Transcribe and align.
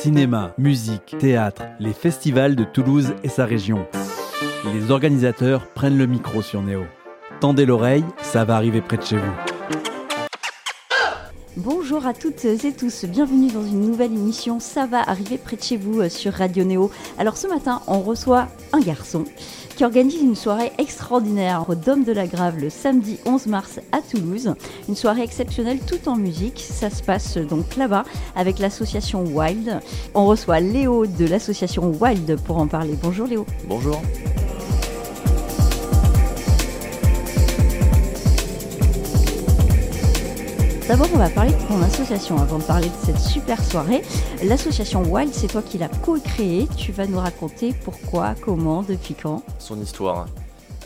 Cinéma, 0.00 0.54
musique, 0.56 1.16
théâtre, 1.18 1.64
les 1.78 1.92
festivals 1.92 2.56
de 2.56 2.64
Toulouse 2.64 3.12
et 3.22 3.28
sa 3.28 3.44
région. 3.44 3.86
Les 4.72 4.90
organisateurs 4.90 5.66
prennent 5.74 5.98
le 5.98 6.06
micro 6.06 6.40
sur 6.40 6.62
Néo. 6.62 6.84
Tendez 7.38 7.66
l'oreille, 7.66 8.06
ça 8.22 8.46
va 8.46 8.56
arriver 8.56 8.80
près 8.80 8.96
de 8.96 9.02
chez 9.02 9.18
vous. 9.18 9.49
Bonjour 11.62 12.06
à 12.06 12.14
toutes 12.14 12.46
et 12.46 12.72
tous, 12.72 13.04
bienvenue 13.04 13.52
dans 13.52 13.62
une 13.62 13.82
nouvelle 13.82 14.14
émission 14.14 14.60
Ça 14.60 14.86
va 14.86 15.02
arriver 15.02 15.36
près 15.36 15.56
de 15.56 15.62
chez 15.62 15.76
vous 15.76 16.00
euh, 16.00 16.08
sur 16.08 16.32
Radio 16.32 16.64
Néo. 16.64 16.90
Alors 17.18 17.36
ce 17.36 17.46
matin, 17.46 17.82
on 17.86 18.00
reçoit 18.00 18.48
un 18.72 18.80
garçon 18.80 19.24
qui 19.76 19.84
organise 19.84 20.22
une 20.22 20.36
soirée 20.36 20.72
extraordinaire 20.78 21.66
au 21.68 21.74
de 21.74 22.12
la 22.12 22.26
Grave 22.26 22.58
le 22.58 22.70
samedi 22.70 23.18
11 23.26 23.46
mars 23.48 23.78
à 23.92 23.98
Toulouse. 24.00 24.54
Une 24.88 24.96
soirée 24.96 25.22
exceptionnelle 25.22 25.80
tout 25.80 26.08
en 26.08 26.16
musique. 26.16 26.64
Ça 26.66 26.88
se 26.88 27.02
passe 27.02 27.36
donc 27.36 27.76
là-bas 27.76 28.04
avec 28.36 28.58
l'association 28.58 29.22
Wild. 29.24 29.80
On 30.14 30.24
reçoit 30.24 30.60
Léo 30.60 31.04
de 31.04 31.26
l'association 31.26 31.92
Wild 32.00 32.40
pour 32.46 32.56
en 32.56 32.68
parler. 32.68 32.96
Bonjour 33.02 33.26
Léo. 33.26 33.44
Bonjour. 33.68 34.00
D'abord, 40.90 41.06
on 41.14 41.18
va 41.18 41.30
parler 41.30 41.52
de 41.52 41.68
ton 41.68 41.80
association 41.82 42.36
avant 42.38 42.58
de 42.58 42.64
parler 42.64 42.88
de 42.88 42.94
cette 42.94 43.20
super 43.20 43.62
soirée. 43.62 44.02
L'association 44.42 45.04
Wild, 45.04 45.32
c'est 45.32 45.46
toi 45.46 45.62
qui 45.62 45.78
l'as 45.78 45.88
co-créée. 45.88 46.66
Tu 46.76 46.90
vas 46.90 47.06
nous 47.06 47.18
raconter 47.20 47.72
pourquoi, 47.84 48.34
comment, 48.34 48.82
depuis 48.82 49.14
quand? 49.14 49.44
Son 49.60 49.80
histoire. 49.80 50.26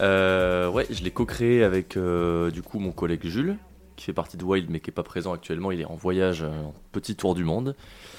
Euh, 0.02 0.70
ouais, 0.70 0.86
je 0.90 1.02
l'ai 1.02 1.10
co-créé 1.10 1.64
avec 1.64 1.96
euh, 1.96 2.50
du 2.50 2.60
coup 2.60 2.80
mon 2.80 2.92
collègue 2.92 3.24
Jules, 3.24 3.56
qui 3.96 4.04
fait 4.04 4.12
partie 4.12 4.36
de 4.36 4.45
Wild 4.45 4.68
mais 4.68 4.78
qui 4.80 4.90
est 4.90 4.92
pas 4.92 5.04
présent 5.04 5.32
actuellement. 5.32 5.72
Il 5.72 5.80
est 5.80 5.86
en 5.86 5.96
voyage, 5.96 6.42
euh, 6.42 6.64
en 6.64 6.74
petit 6.92 7.16
tour 7.16 7.34
du 7.34 7.45
monde. 7.45 7.74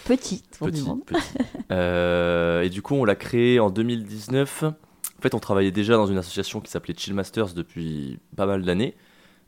Petit 0.05 0.41
tour 0.57 0.65
petit, 0.65 0.81
du 0.81 0.88
monde. 0.88 1.05
petit. 1.05 1.21
Euh, 1.71 2.63
et 2.63 2.70
du 2.70 2.82
coup, 2.82 2.95
on 2.95 3.05
l'a 3.05 3.15
créé 3.15 3.60
en 3.60 3.70
2019. 3.70 4.63
En 4.63 5.21
fait, 5.21 5.35
on 5.35 5.40
travaillait 5.40 5.70
déjà 5.70 5.98
dans 5.98 6.07
une 6.07 6.17
association 6.17 6.62
qui 6.62 6.71
s'appelait 6.71 6.95
Chill 6.98 7.13
Masters 7.13 7.54
depuis 7.54 8.17
pas 8.35 8.48
mal 8.48 8.63
d'années. 8.63 8.95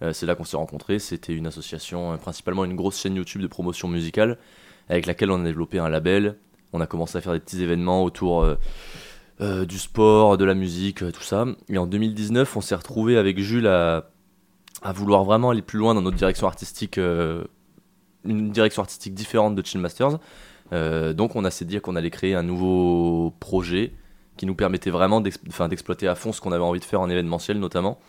Euh, 0.02 0.14
c'est 0.14 0.26
là 0.26 0.36
qu'on 0.36 0.44
s'est 0.44 0.58
rencontrés. 0.58 1.00
C'était 1.00 1.34
une 1.34 1.48
association, 1.48 2.14
euh, 2.14 2.17
principalement 2.17 2.66
une 2.66 2.76
grosse 2.76 3.00
chaîne 3.02 3.16
YouTube 3.16 3.42
de 3.42 3.48
promotion 3.48 3.88
musicale, 3.88 4.38
avec 4.90 5.06
laquelle 5.06 5.31
on 5.31 5.42
a 5.42 5.44
développé 5.44 5.80
un 5.80 5.90
label. 5.90 6.38
On 6.73 6.81
a 6.81 6.88
commencé 6.88 7.17
à 7.17 7.22
faire 7.22 7.34
des 7.34 7.40
petits 7.40 7.62
événements 7.64 8.03
autour 8.03 8.44
euh, 9.42 9.66
du 9.66 9.78
sport, 9.78 10.38
de 10.38 10.45
la 10.45 10.53
musique, 10.53 11.00
tout 11.12 11.23
ça. 11.23 11.45
Et 11.70 11.78
en 11.78 11.88
2019, 11.88 12.58
on 12.58 12.62
s'est 12.62 12.75
retrouvé 12.75 13.18
avec 13.18 13.40
Jules 13.40 13.68
à, 13.68 14.12
vouloir 14.94 15.23
vraiment 15.23 15.50
aller 15.50 15.62
plus 15.62 15.80
loin 15.80 15.95
dans 15.95 16.02
notre 16.02 16.18
direction 16.18 16.48
artistique, 16.48 16.98
une 16.98 18.52
direction 18.52 18.81
artistique 18.81 19.14
différente 19.14 19.56
de 19.56 19.66
Chill 19.66 19.81
Masters. 19.81 20.20
Donc 20.72 21.36
on 21.36 21.45
a 21.45 21.52
s'est 21.52 21.66
dit 21.66 21.80
qu'on 21.80 21.95
allait 21.95 22.09
créer 22.09 22.36
un 22.36 22.44
nouveau 22.44 23.34
projet 23.40 23.94
qui 24.38 24.45
nous 24.45 24.56
permettait 24.56 24.92
vraiment 24.92 25.20
d'exploiter 25.22 26.08
à 26.08 26.16
fond 26.16 26.31
ce 26.31 26.42
qu'on 26.42 26.52
avait 26.52 26.64
envie 26.64 26.80
de 26.80 26.86
faire 26.86 27.02
en 27.02 27.09
événementiel 27.09 27.59
notamment. 27.59 28.00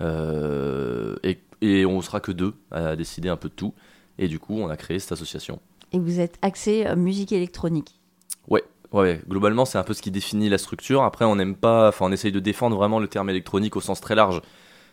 Euh, 0.00 1.16
et, 1.22 1.38
et 1.60 1.86
on 1.86 2.00
sera 2.00 2.20
que 2.20 2.32
deux 2.32 2.54
à 2.70 2.96
décider 2.96 3.28
un 3.28 3.36
peu 3.36 3.48
de 3.48 3.54
tout. 3.54 3.74
Et 4.18 4.28
du 4.28 4.38
coup, 4.38 4.58
on 4.58 4.68
a 4.68 4.76
créé 4.76 4.98
cette 4.98 5.12
association. 5.12 5.60
Et 5.92 5.98
vous 5.98 6.20
êtes 6.20 6.38
axé 6.42 6.86
euh, 6.86 6.96
musique 6.96 7.32
électronique. 7.32 8.00
Ouais, 8.48 8.64
ouais, 8.92 9.20
globalement, 9.28 9.64
c'est 9.64 9.78
un 9.78 9.82
peu 9.82 9.94
ce 9.94 10.02
qui 10.02 10.10
définit 10.10 10.48
la 10.48 10.58
structure. 10.58 11.02
Après, 11.02 11.24
on 11.24 11.36
n'aime 11.36 11.56
pas, 11.56 11.88
enfin, 11.88 12.06
on 12.06 12.12
essaye 12.12 12.32
de 12.32 12.40
défendre 12.40 12.76
vraiment 12.76 12.98
le 12.98 13.08
terme 13.08 13.30
électronique 13.30 13.76
au 13.76 13.80
sens 13.80 14.00
très 14.00 14.14
large. 14.14 14.40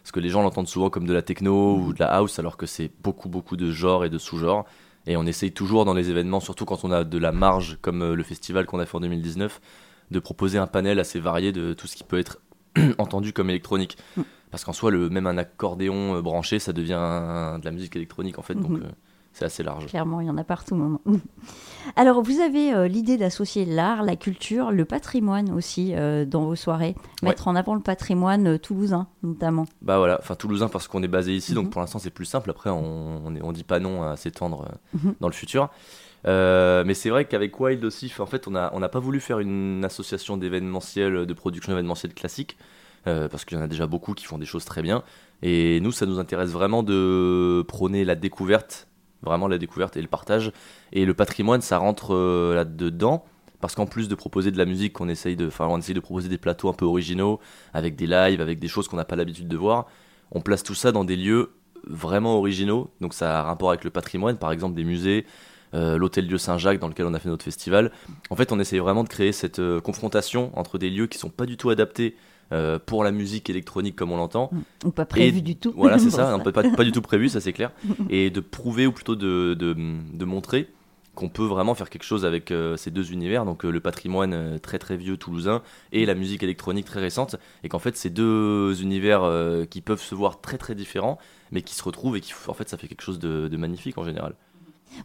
Parce 0.02 0.11
que 0.11 0.19
les 0.19 0.30
gens 0.30 0.41
l'entendent 0.41 0.69
souvent 0.69 0.89
comme 0.89 1.05
de 1.05 1.13
la 1.13 1.22
techno 1.22 1.75
ou 1.75 1.94
de 1.94 2.00
la 2.00 2.08
house, 2.08 2.39
alors 2.39 2.55
que 2.55 2.66
c'est 2.66 2.89
beaucoup, 3.03 3.28
beaucoup 3.28 3.58
de 3.58 3.72
genres 3.72 4.05
et 4.05 4.09
de 4.09 4.17
sous-genres. 4.17 4.66
Et 5.05 5.17
on 5.17 5.25
essaye 5.25 5.52
toujours 5.52 5.85
dans 5.85 5.94
les 5.94 6.09
événements, 6.09 6.39
surtout 6.39 6.66
quand 6.66 6.83
on 6.83 6.91
a 6.91 7.03
de 7.03 7.17
la 7.17 7.31
marge, 7.31 7.78
comme 7.81 8.02
euh, 8.02 8.16
le 8.16 8.23
festival 8.23 8.66
qu'on 8.66 8.80
a 8.80 8.85
fait 8.85 8.95
en 8.95 9.02
2019, 9.02 9.61
de 10.11 10.19
proposer 10.19 10.58
un 10.58 10.67
panel 10.67 11.00
assez 11.00 11.19
varié 11.19 11.52
de 11.52 11.73
tout 11.73 11.88
ce 11.88 11.95
qui 11.95 12.03
peut 12.03 12.17
être 12.17 12.39
entendu 12.97 13.34
comme 13.34 13.50
électronique. 13.50 13.97
Mm. 14.16 14.22
Parce 14.52 14.63
qu'en 14.63 14.74
soi, 14.74 14.91
le, 14.91 15.09
même 15.09 15.28
un 15.28 15.38
accordéon 15.38 16.16
euh, 16.16 16.22
branché, 16.22 16.59
ça 16.59 16.72
devient 16.74 16.94
un- 16.94 17.59
de 17.59 17.66
la 17.66 17.72
musique 17.72 17.96
électronique 17.96 18.40
en 18.40 18.41
fait, 18.44 18.56
donc 18.56 18.72
Mhm. 18.72 18.84
euh, 18.84 18.90
c'est 19.34 19.44
assez 19.46 19.62
large. 19.62 19.88
Clairement, 19.88 20.22
il 20.22 20.28
y 20.28 20.29
en 20.29 20.38
a 20.38 20.44
partout 20.46 20.74
maintenant. 20.75 21.02
Alors, 21.96 22.22
vous 22.22 22.40
avez 22.40 22.74
euh, 22.74 22.88
l'idée 22.88 23.18
d'associer 23.18 23.66
l'art, 23.66 24.03
la 24.03 24.16
culture, 24.16 24.72
le 24.72 24.85
patrimoine 24.85 25.52
aussi 25.52 25.94
euh, 25.96 26.25
dans 26.25 26.46
vos 26.46 26.56
soirées. 26.56 26.96
Mettre 27.24 27.47
en 27.50 27.56
avant 27.56 27.75
le 27.75 27.81
patrimoine 27.81 28.57
toulousain, 28.57 29.07
notamment. 29.22 29.66
Bah 29.81 29.97
voilà, 29.97 30.18
enfin 30.22 30.35
toulousain 30.35 30.69
parce 30.69 30.88
qu'on 30.88 31.03
est 31.03 31.07
basé 31.09 31.35
ici, 31.35 31.52
Mhm. 31.52 31.56
donc 31.63 31.69
pour 31.72 31.81
l'instant 31.81 32.00
c'est 32.00 32.09
plus 32.09 32.25
simple. 32.25 32.50
Après, 32.50 32.69
on, 32.69 33.22
on, 33.25 33.35
est- 33.35 33.41
on 33.44 33.52
dit 33.52 33.63
pas 33.66 33.79
non 33.79 34.03
à 34.03 34.16
s'étendre 34.16 34.66
Mhm. 34.94 35.16
dans 35.19 35.28
le 35.28 35.34
futur. 35.34 35.69
Euh, 36.25 36.83
mais 36.85 36.94
c'est 36.94 37.09
vrai 37.09 37.25
qu'avec 37.25 37.59
Wild 37.59 37.83
aussi, 37.85 38.11
en 38.17 38.25
fait, 38.25 38.47
on 38.47 38.51
n'a 38.51 38.89
pas 38.89 39.00
voulu 39.00 39.19
faire 39.19 39.39
une 39.39 39.83
association 39.85 40.38
d'événementiel, 40.38 41.25
de 41.25 41.33
production 41.33 41.72
événementielle 41.73 42.13
classique, 42.13 42.57
euh, 43.05 43.28
parce 43.28 43.45
qu'il 43.45 43.57
y 43.57 43.61
en 43.61 43.63
a 43.63 43.67
déjà 43.67 43.88
beaucoup 43.88 44.13
qui 44.13 44.25
font 44.25 44.38
des 44.38 44.45
choses 44.45 44.66
très 44.66 44.81
bien. 44.81 45.03
Et 45.41 45.79
nous, 45.81 45.91
ça 45.91 46.05
nous 46.05 46.19
intéresse 46.19 46.50
vraiment 46.50 46.83
de 46.83 47.63
prôner 47.67 48.03
la 48.03 48.16
découverte, 48.16 48.88
vraiment 49.22 49.47
la 49.47 49.57
découverte 49.57 49.97
et 49.97 50.01
le 50.01 50.07
partage. 50.07 50.51
Et 50.91 51.05
le 51.05 51.13
patrimoine, 51.13 51.61
ça 51.61 51.78
rentre 51.78 52.13
euh, 52.13 52.55
là-dedans. 52.55 53.23
Parce 53.59 53.73
qu'en 53.73 53.88
plus 53.88 54.07
de 54.07 54.13
proposer 54.13 54.51
de 54.51 54.57
la 54.59 54.66
musique, 54.66 55.01
on 55.01 55.09
essaye 55.09 55.35
de, 55.35 55.47
enfin, 55.47 55.66
on 55.67 55.79
essaye 55.79 55.95
de 55.95 55.99
proposer 55.99 56.29
des 56.29 56.38
plateaux 56.38 56.69
un 56.69 56.73
peu 56.73 56.85
originaux, 56.85 57.39
avec 57.73 57.95
des 57.95 58.05
lives, 58.05 58.39
avec 58.39 58.59
des 58.59 58.67
choses 58.67 58.88
qu'on 58.88 58.97
n'a 58.97 59.05
pas 59.05 59.16
l'habitude 59.16 59.47
de 59.47 59.57
voir. 59.57 59.88
On 60.31 60.41
place 60.41 60.61
tout 60.61 60.75
ça 60.75 60.91
dans 60.91 61.03
des 61.03 61.16
lieux 61.16 61.53
vraiment 61.88 62.38
originaux, 62.38 62.91
donc 63.01 63.16
ça 63.16 63.35
a 63.35 63.41
un 63.41 63.44
rapport 63.44 63.69
avec 63.69 63.84
le 63.84 63.89
patrimoine, 63.89 64.38
par 64.38 64.51
exemple 64.51 64.75
des 64.75 64.84
musées, 64.84 65.25
euh, 65.73 65.97
l'hôtel 65.97 66.28
Dieu 66.28 66.38
Saint-Jacques 66.38 66.79
dans 66.79 66.88
lequel 66.88 67.05
on 67.05 67.13
a 67.13 67.19
fait 67.19 67.29
notre 67.29 67.45
festival. 67.45 67.91
En 68.29 68.35
fait, 68.35 68.51
on 68.51 68.59
essaye 68.59 68.79
vraiment 68.79 69.03
de 69.03 69.09
créer 69.09 69.31
cette 69.31 69.59
euh, 69.59 69.81
confrontation 69.81 70.51
entre 70.57 70.78
des 70.78 70.89
lieux 70.89 71.07
qui 71.07 71.17
sont 71.17 71.29
pas 71.29 71.45
du 71.45 71.57
tout 71.57 71.69
adaptés 71.69 72.16
euh, 72.53 72.79
pour 72.83 73.03
la 73.03 73.11
musique 73.11 73.50
électronique 73.50 73.95
comme 73.95 74.11
on 74.11 74.17
l'entend, 74.17 74.50
Ou 74.85 74.91
pas 74.91 75.05
prévu 75.05 75.39
Et 75.39 75.41
du 75.41 75.55
tout. 75.57 75.73
voilà, 75.75 76.00
c'est 76.00 76.09
ça, 76.11 76.38
pas, 76.39 76.51
pas 76.51 76.83
du 76.83 76.91
tout 76.91 77.01
prévu, 77.01 77.29
ça 77.29 77.41
c'est 77.41 77.53
clair. 77.53 77.72
Et 78.09 78.29
de 78.29 78.39
prouver, 78.39 78.88
ou 78.88 78.91
plutôt 78.91 79.16
de, 79.16 79.53
de, 79.53 79.75
de 80.13 80.25
montrer 80.25 80.69
qu'on 81.17 81.29
peut 81.29 81.44
vraiment 81.44 81.73
faire 81.73 81.89
quelque 81.89 82.03
chose 82.03 82.25
avec 82.25 82.51
euh, 82.51 82.78
ces 82.78 82.91
deux 82.91 83.11
univers, 83.11 83.44
donc 83.44 83.66
euh, 83.66 83.72
le 83.72 83.79
patrimoine 83.79 84.34
euh, 84.34 84.57
très 84.59 84.78
très 84.78 84.95
vieux 84.95 85.17
toulousain 85.17 85.63
et 85.91 86.05
la 86.05 86.13
musique 86.13 86.44
électronique 86.44 86.85
très 86.85 86.99
récente, 86.99 87.38
et 87.63 87.69
qu'en 87.69 87.79
fait 87.79 87.97
ces 87.97 88.11
deux 88.11 88.81
univers 88.81 89.23
qui 89.69 89.81
peuvent 89.81 90.01
se 90.01 90.13
voir 90.13 90.39
très 90.39 90.57
très 90.57 90.75
différents, 90.75 91.17
mais 91.51 91.63
qui 91.63 91.73
se 91.73 91.84
retrouvent 91.84 92.16
et 92.16 92.22
qui 92.22 92.34
en 92.47 92.53
fait 92.53 92.69
ça 92.69 92.78
fait 92.78 92.88
quelque 92.88 93.01
chose 93.01 93.19
de, 93.19 93.47
de 93.47 93.57
magnifique 93.57 93.97
en 93.97 94.03
général. 94.03 94.35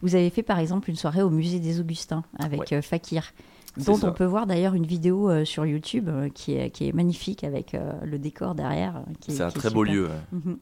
Vous 0.02 0.14
avez 0.14 0.30
fait 0.30 0.42
par 0.42 0.58
exemple 0.58 0.90
une 0.90 0.96
soirée 0.96 1.22
au 1.22 1.30
musée 1.30 1.60
des 1.60 1.80
Augustins 1.80 2.22
avec 2.38 2.60
Ouais. 2.60 2.74
euh, 2.74 2.82
Fakir, 2.82 3.32
dont 3.78 3.96
ça. 3.96 4.08
on 4.08 4.12
peut 4.12 4.24
voir 4.24 4.46
d'ailleurs 4.46 4.74
une 4.74 4.86
vidéo 4.86 5.30
euh, 5.30 5.44
sur 5.44 5.64
YouTube 5.66 6.08
euh, 6.08 6.28
qui, 6.28 6.52
est, 6.54 6.70
qui 6.70 6.88
est 6.88 6.92
magnifique 6.92 7.42
avec 7.44 7.74
euh, 7.74 7.92
le 8.04 8.18
décor 8.18 8.54
derrière. 8.54 9.02
C'est 9.28 9.42
un 9.42 9.48
qui 9.50 9.58
très 9.58 9.70
beau 9.70 9.84
lieu. 9.84 10.06
ouais. 10.06 10.38
Mhm. 10.40 10.58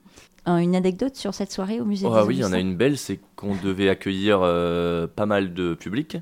Une 0.62 0.74
anecdote 0.74 1.16
sur 1.16 1.34
cette 1.34 1.52
soirée 1.52 1.80
au 1.80 1.84
musée 1.84 2.06
Ah 2.10 2.22
des 2.22 2.28
oui, 2.28 2.36
il 2.36 2.40
y 2.40 2.44
en 2.44 2.52
a 2.52 2.58
une 2.58 2.74
belle, 2.74 2.96
c'est 2.96 3.20
qu'on 3.36 3.54
devait 3.62 3.88
accueillir 3.90 4.40
pas 5.14 5.26
mal 5.26 5.52
de 5.52 5.74
public 5.74 6.16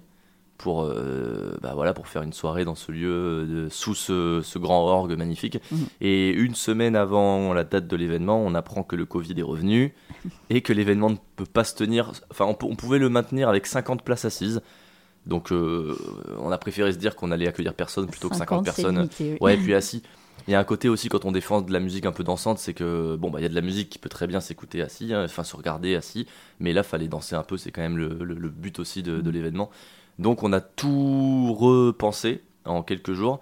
pour, 0.58 0.82
euh, 0.82 1.56
bah 1.62 1.72
voilà, 1.74 1.94
pour 1.94 2.08
faire 2.08 2.22
une 2.22 2.32
soirée 2.32 2.64
dans 2.64 2.74
ce 2.74 2.90
lieu, 2.92 3.46
de- 3.46 3.68
sous 3.70 3.94
ce, 3.94 4.40
ce 4.42 4.58
grand 4.58 4.86
orgue 4.86 5.16
magnifique. 5.16 5.58
Mhm. 5.70 5.86
Et 6.00 6.30
une 6.30 6.54
semaine 6.56 6.96
avant 6.96 7.52
la 7.54 7.62
date 7.64 7.86
de 7.86 7.96
l'événement, 7.96 8.42
on 8.44 8.54
apprend 8.54 8.82
que 8.82 8.96
le 8.96 9.06
Covid 9.06 9.34
est 9.38 9.42
revenu 9.42 9.94
et 10.50 10.60
que 10.60 10.72
l'événement 10.72 11.10
ne 11.10 11.16
peut 11.36 11.46
pas 11.46 11.62
se 11.64 11.74
tenir. 11.76 12.12
Enfin, 12.30 12.44
on, 12.44 12.54
pouvait 12.76 12.98
le 12.98 13.08
maintenir 13.08 13.48
avec 13.48 13.66
50 13.66 14.02
places 14.02 14.24
assises. 14.24 14.60
Donc, 15.26 15.52
euh, 15.52 15.96
on 16.40 16.50
a 16.50 16.58
préféré 16.58 16.92
se 16.92 16.98
dire 16.98 17.14
qu'on 17.14 17.30
allait 17.30 17.46
accueillir 17.46 17.74
personne 17.74 18.06
plutôt 18.08 18.28
que 18.28 18.36
50 18.36 18.66
c'est 18.66 18.72
personnes. 18.72 18.96
limité, 18.96 19.32
oui. 19.32 19.38
Ouais, 19.40 19.54
et 19.54 19.58
puis 19.58 19.74
assis. 19.74 20.02
Il 20.46 20.52
y 20.52 20.54
a 20.54 20.58
un 20.60 20.64
côté 20.64 20.88
aussi 20.88 21.08
quand 21.10 21.24
on 21.26 21.32
défend 21.32 21.60
de 21.60 21.72
la 21.72 21.80
musique 21.80 22.06
un 22.06 22.12
peu 22.12 22.24
dansante, 22.24 22.58
c'est 22.58 22.72
que 22.72 23.16
bon 23.16 23.28
bah 23.30 23.38
il 23.38 23.42
y 23.42 23.46
a 23.46 23.50
de 23.50 23.54
la 23.54 23.60
musique 23.60 23.90
qui 23.90 23.98
peut 23.98 24.08
très 24.08 24.26
bien 24.26 24.40
s'écouter 24.40 24.80
assis, 24.80 25.12
hein, 25.12 25.24
enfin 25.24 25.44
se 25.44 25.54
regarder 25.54 25.94
assis, 25.94 26.26
mais 26.58 26.72
là 26.72 26.82
fallait 26.82 27.08
danser 27.08 27.34
un 27.36 27.42
peu, 27.42 27.58
c'est 27.58 27.70
quand 27.70 27.82
même 27.82 27.98
le, 27.98 28.08
le- 28.22 28.34
le 28.34 28.48
but 28.48 28.78
aussi 28.78 29.02
de, 29.02 29.20
de 29.20 29.30
l'événement. 29.30 29.68
Donc 30.18 30.42
on 30.42 30.52
a 30.52 30.60
tout 30.60 31.54
repensé 31.54 32.42
en 32.64 32.82
quelques 32.82 33.12
jours 33.12 33.40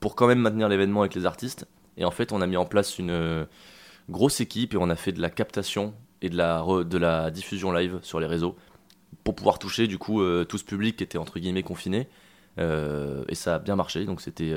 pour 0.00 0.14
quand 0.14 0.26
même 0.26 0.40
maintenir 0.40 0.68
l'événement 0.68 1.00
avec 1.00 1.14
les 1.14 1.26
artistes. 1.26 1.66
Et 1.96 2.04
en 2.04 2.10
fait 2.10 2.32
on 2.32 2.40
a 2.40 2.46
mis 2.46 2.56
en 2.56 2.64
place 2.64 2.98
une 2.98 3.10
euh, 3.10 3.44
grosse 4.10 4.40
équipe 4.40 4.74
et 4.74 4.76
on 4.76 4.90
a 4.90 4.96
fait 4.96 5.12
de 5.12 5.20
la 5.20 5.30
captation 5.30 5.94
et 6.20 6.28
de 6.28 6.36
la, 6.36 6.64
de 6.84 6.98
la 6.98 7.30
diffusion 7.30 7.72
live 7.72 7.98
sur 8.02 8.20
les 8.20 8.26
réseaux 8.26 8.56
pour 9.24 9.34
pouvoir 9.34 9.58
toucher 9.58 9.86
du 9.86 9.98
coup 9.98 10.22
euh, 10.22 10.44
tout 10.44 10.58
ce 10.58 10.64
public 10.64 10.96
qui 10.96 11.04
était 11.04 11.18
entre 11.18 11.38
guillemets 11.38 11.62
confiné. 11.62 12.08
Euh, 12.58 13.24
et 13.28 13.34
ça 13.34 13.54
a 13.54 13.58
bien 13.58 13.76
marché, 13.76 14.04
donc 14.04 14.20
c'était 14.20 14.54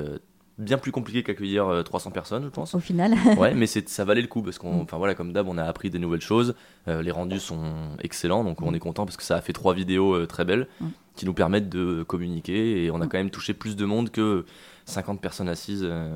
bien 0.57 0.77
plus 0.77 0.91
compliqué 0.91 1.21
qu'accueillir 1.23 1.67
euh, 1.67 1.83
300 1.83 2.11
personnes, 2.11 2.43
je 2.43 2.49
pense. 2.49 2.73
Au 2.75 2.79
final, 2.79 3.13
Ouais, 3.37 3.53
mais 3.53 3.65
ça 3.67 4.05
valait 4.05 4.21
le 4.21 4.27
coup 4.27 4.41
parce 4.41 4.57
Mm. 4.57 4.59
qu'on, 4.61 4.81
enfin 4.81 4.97
voilà, 4.97 5.13
comme 5.15 5.33
d'hab, 5.33 5.47
on 5.47 5.57
a 5.57 5.63
appris 5.63 5.89
des 5.89 5.99
nouvelles 5.99 6.21
choses. 6.21 6.55
Euh, 6.87 7.01
les 7.01 7.11
rendus 7.11 7.39
sont 7.39 7.73
excellents, 8.01 8.43
donc 8.43 8.61
on 8.61 8.73
est 8.73 8.79
content 8.79 9.05
parce 9.05 9.17
que 9.17 9.23
ça 9.23 9.35
a 9.35 9.41
fait 9.41 9.53
trois 9.53 9.73
vidéos 9.73 10.13
euh, 10.13 10.25
très 10.27 10.45
belles 10.45 10.67
Mm. 10.81 10.85
qui 11.15 11.25
nous 11.25 11.33
permettent 11.33 11.69
de 11.69 12.03
communiquer 12.03 12.83
et 12.85 12.91
on 12.91 13.01
a 13.01 13.05
Mm. 13.05 13.09
quand 13.09 13.17
même 13.17 13.29
touché 13.31 13.53
plus 13.53 13.75
de 13.75 13.85
monde 13.85 14.09
que 14.11 14.45
50 14.85 15.19
personnes 15.21 15.49
assises. 15.49 15.83
euh. 15.83 16.15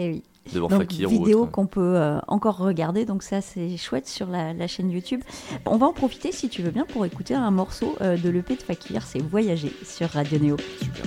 Eh 0.00 0.10
oui. 0.12 0.22
devant 0.54 0.68
Donc, 0.68 0.78
Fakir 0.82 1.08
vidéo 1.08 1.46
qu'on 1.46 1.66
peut 1.66 1.96
euh, 1.96 2.20
encore 2.28 2.56
regarder, 2.58 3.04
donc 3.04 3.22
ça 3.24 3.40
c'est 3.40 3.76
chouette 3.76 4.06
sur 4.08 4.28
la, 4.28 4.52
la 4.54 4.66
chaîne 4.68 4.90
YouTube. 4.92 5.20
On 5.66 5.76
va 5.76 5.86
en 5.86 5.92
profiter 5.92 6.30
si 6.32 6.48
tu 6.48 6.62
veux 6.62 6.70
bien 6.70 6.84
pour 6.86 7.04
écouter 7.04 7.34
un 7.34 7.50
morceau 7.50 7.96
euh, 8.00 8.16
de 8.16 8.28
l'EP 8.30 8.54
de 8.56 8.62
Fakir, 8.62 9.02
c'est 9.02 9.18
Voyager 9.20 9.72
sur 9.84 10.08
Radio 10.10 10.38
Néo. 10.38 10.56
Super. 10.80 11.04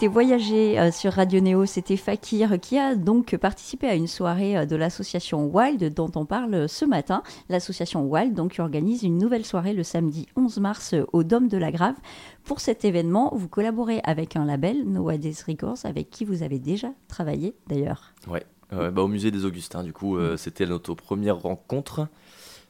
Écoutez 0.00 0.14
Voyager 0.14 0.80
euh, 0.80 0.90
sur 0.90 1.12
Radio 1.12 1.40
Néo, 1.40 1.66
c'était 1.66 1.98
Fakir 1.98 2.58
qui 2.58 2.78
a 2.78 2.94
donc 2.94 3.36
participé 3.36 3.86
à 3.86 3.94
une 3.94 4.06
soirée 4.06 4.56
euh, 4.56 4.64
de 4.64 4.74
l'association 4.74 5.44
Wild 5.44 5.92
dont 5.92 6.10
on 6.14 6.24
parle 6.24 6.70
ce 6.70 6.86
matin. 6.86 7.22
L'association 7.50 8.06
Wild 8.06 8.32
donc 8.32 8.56
organise 8.60 9.02
une 9.02 9.18
nouvelle 9.18 9.44
soirée 9.44 9.74
le 9.74 9.82
samedi 9.82 10.26
11 10.36 10.58
mars 10.60 10.94
euh, 10.94 11.04
au 11.12 11.22
Dôme 11.22 11.48
de 11.48 11.58
la 11.58 11.70
Grave. 11.70 11.96
Pour 12.44 12.60
cet 12.60 12.86
événement, 12.86 13.30
vous 13.34 13.48
collaborez 13.48 14.00
avec 14.04 14.36
un 14.36 14.46
label, 14.46 14.84
Noades 14.86 15.34
Records, 15.46 15.84
avec 15.84 16.08
qui 16.08 16.24
vous 16.24 16.42
avez 16.42 16.58
déjà 16.58 16.88
travaillé 17.06 17.54
d'ailleurs. 17.68 18.14
Ouais, 18.26 18.46
euh, 18.72 18.90
bah, 18.90 19.02
au 19.02 19.08
musée 19.08 19.30
des 19.30 19.44
Augustins, 19.44 19.82
du 19.82 19.92
coup, 19.92 20.16
euh, 20.16 20.36
c'était 20.36 20.66
notre 20.66 20.94
première 20.94 21.38
rencontre. 21.38 22.08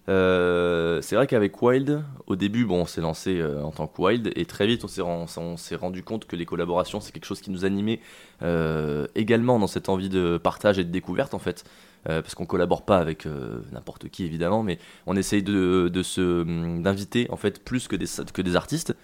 Euh, 0.08 1.00
c'est 1.02 1.14
vrai 1.14 1.26
qu'avec 1.26 1.60
Wild, 1.60 2.02
au 2.26 2.36
début, 2.36 2.64
bon, 2.64 2.82
on 2.82 2.86
s'est 2.86 3.00
lancé 3.00 3.38
euh, 3.38 3.62
en 3.62 3.70
tant 3.70 3.86
que 3.86 4.00
Wild, 4.00 4.32
et 4.34 4.44
très 4.44 4.66
vite, 4.66 4.84
on 4.84 5.56
s'est 5.56 5.76
rendu 5.76 6.02
compte 6.02 6.24
que 6.26 6.36
les 6.36 6.46
collaborations, 6.46 7.00
c'est 7.00 7.12
quelque 7.12 7.26
chose 7.26 7.40
qui 7.40 7.50
nous 7.50 7.64
animait 7.64 8.00
euh, 8.42 9.06
également 9.14 9.58
dans 9.58 9.66
cette 9.66 9.88
envie 9.88 10.08
de 10.08 10.38
partage 10.38 10.78
et 10.78 10.84
de 10.84 10.90
découverte, 10.90 11.34
en 11.34 11.38
fait. 11.38 11.64
Parce 12.04 12.34
qu'on 12.34 12.46
collabore 12.46 12.86
pas 12.86 12.96
avec 12.96 13.28
n'importe 13.72 14.08
qui, 14.08 14.24
évidemment, 14.24 14.62
mais 14.62 14.78
on 15.06 15.16
essaye 15.16 15.44
hum, 15.46 16.82
d'inviter, 16.82 17.26
en 17.30 17.36
fait, 17.36 17.62
plus 17.62 17.88
que 17.88 17.94
des 17.94 18.56
artistes, 18.56 18.96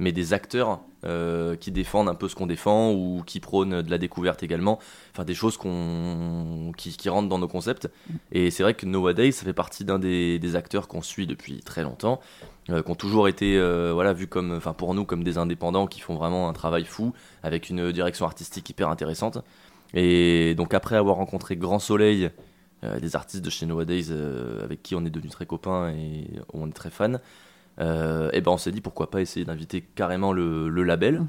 mais 0.00 0.12
des 0.12 0.32
acteurs 0.32 0.80
euh, 1.04 1.56
qui 1.56 1.70
défendent 1.70 2.08
un 2.08 2.14
peu 2.14 2.26
ce 2.26 2.34
qu'on 2.34 2.46
défend 2.46 2.92
ou 2.92 3.22
qui 3.24 3.38
prônent 3.38 3.82
de 3.82 3.90
la 3.90 3.98
découverte 3.98 4.42
également. 4.42 4.78
Enfin, 5.12 5.24
des 5.24 5.34
choses 5.34 5.56
qu'on, 5.56 6.72
qui, 6.76 7.08
rentrent 7.08 7.28
dans 7.28 7.38
nos 7.38 7.48
concepts. 7.48 7.88
Et 8.32 8.50
c'est 8.50 8.62
vrai 8.62 8.74
que 8.74 8.86
Nowadays, 8.86 9.32
ça 9.32 9.44
fait 9.44 9.52
partie 9.52 9.84
d'un 9.84 9.98
des, 9.98 10.56
acteurs 10.56 10.88
qu'on 10.88 11.02
suit 11.02 11.26
depuis 11.26 11.60
très 11.60 11.82
longtemps, 11.82 12.20
euh, 12.70 12.82
qui 12.82 12.90
ont 12.90 12.94
toujours 12.94 13.28
été, 13.28 13.56
euh, 13.56 13.92
voilà, 13.92 14.12
vus 14.12 14.26
comme, 14.26 14.52
enfin, 14.52 14.72
pour 14.72 14.94
nous, 14.94 15.04
comme 15.04 15.22
des 15.22 15.38
indépendants 15.38 15.86
qui 15.86 16.00
font 16.00 16.16
vraiment 16.16 16.48
un 16.48 16.52
travail 16.54 16.84
fou, 16.84 17.12
avec 17.42 17.68
une 17.68 17.92
direction 17.92 18.24
artistique 18.24 18.68
hyper 18.68 18.88
intéressante. 18.88 19.38
Et 19.94 20.54
donc, 20.54 20.74
après 20.74 20.96
avoir 20.96 21.16
rencontré 21.16 21.56
Grand 21.56 21.78
Soleil, 21.78 22.30
euh, 22.84 22.98
des 22.98 23.16
artistes 23.16 23.44
de 23.44 23.50
chez 23.50 23.66
Nowadays 23.66 24.10
avec 24.64 24.82
qui 24.82 24.94
on 24.94 25.04
est 25.04 25.10
devenus 25.10 25.32
très 25.32 25.44
copains 25.44 25.90
et 25.90 26.26
on 26.54 26.68
est 26.68 26.72
très 26.72 26.90
fans, 26.90 27.18
euh, 27.78 28.30
et 28.32 28.40
ben 28.40 28.52
on 28.52 28.58
s'est 28.58 28.72
dit 28.72 28.80
pourquoi 28.80 29.10
pas 29.10 29.20
essayer 29.20 29.44
d'inviter 29.46 29.80
carrément 29.94 30.32
le, 30.32 30.68
le 30.68 30.82
label 30.82 31.20
Mhm. 31.20 31.26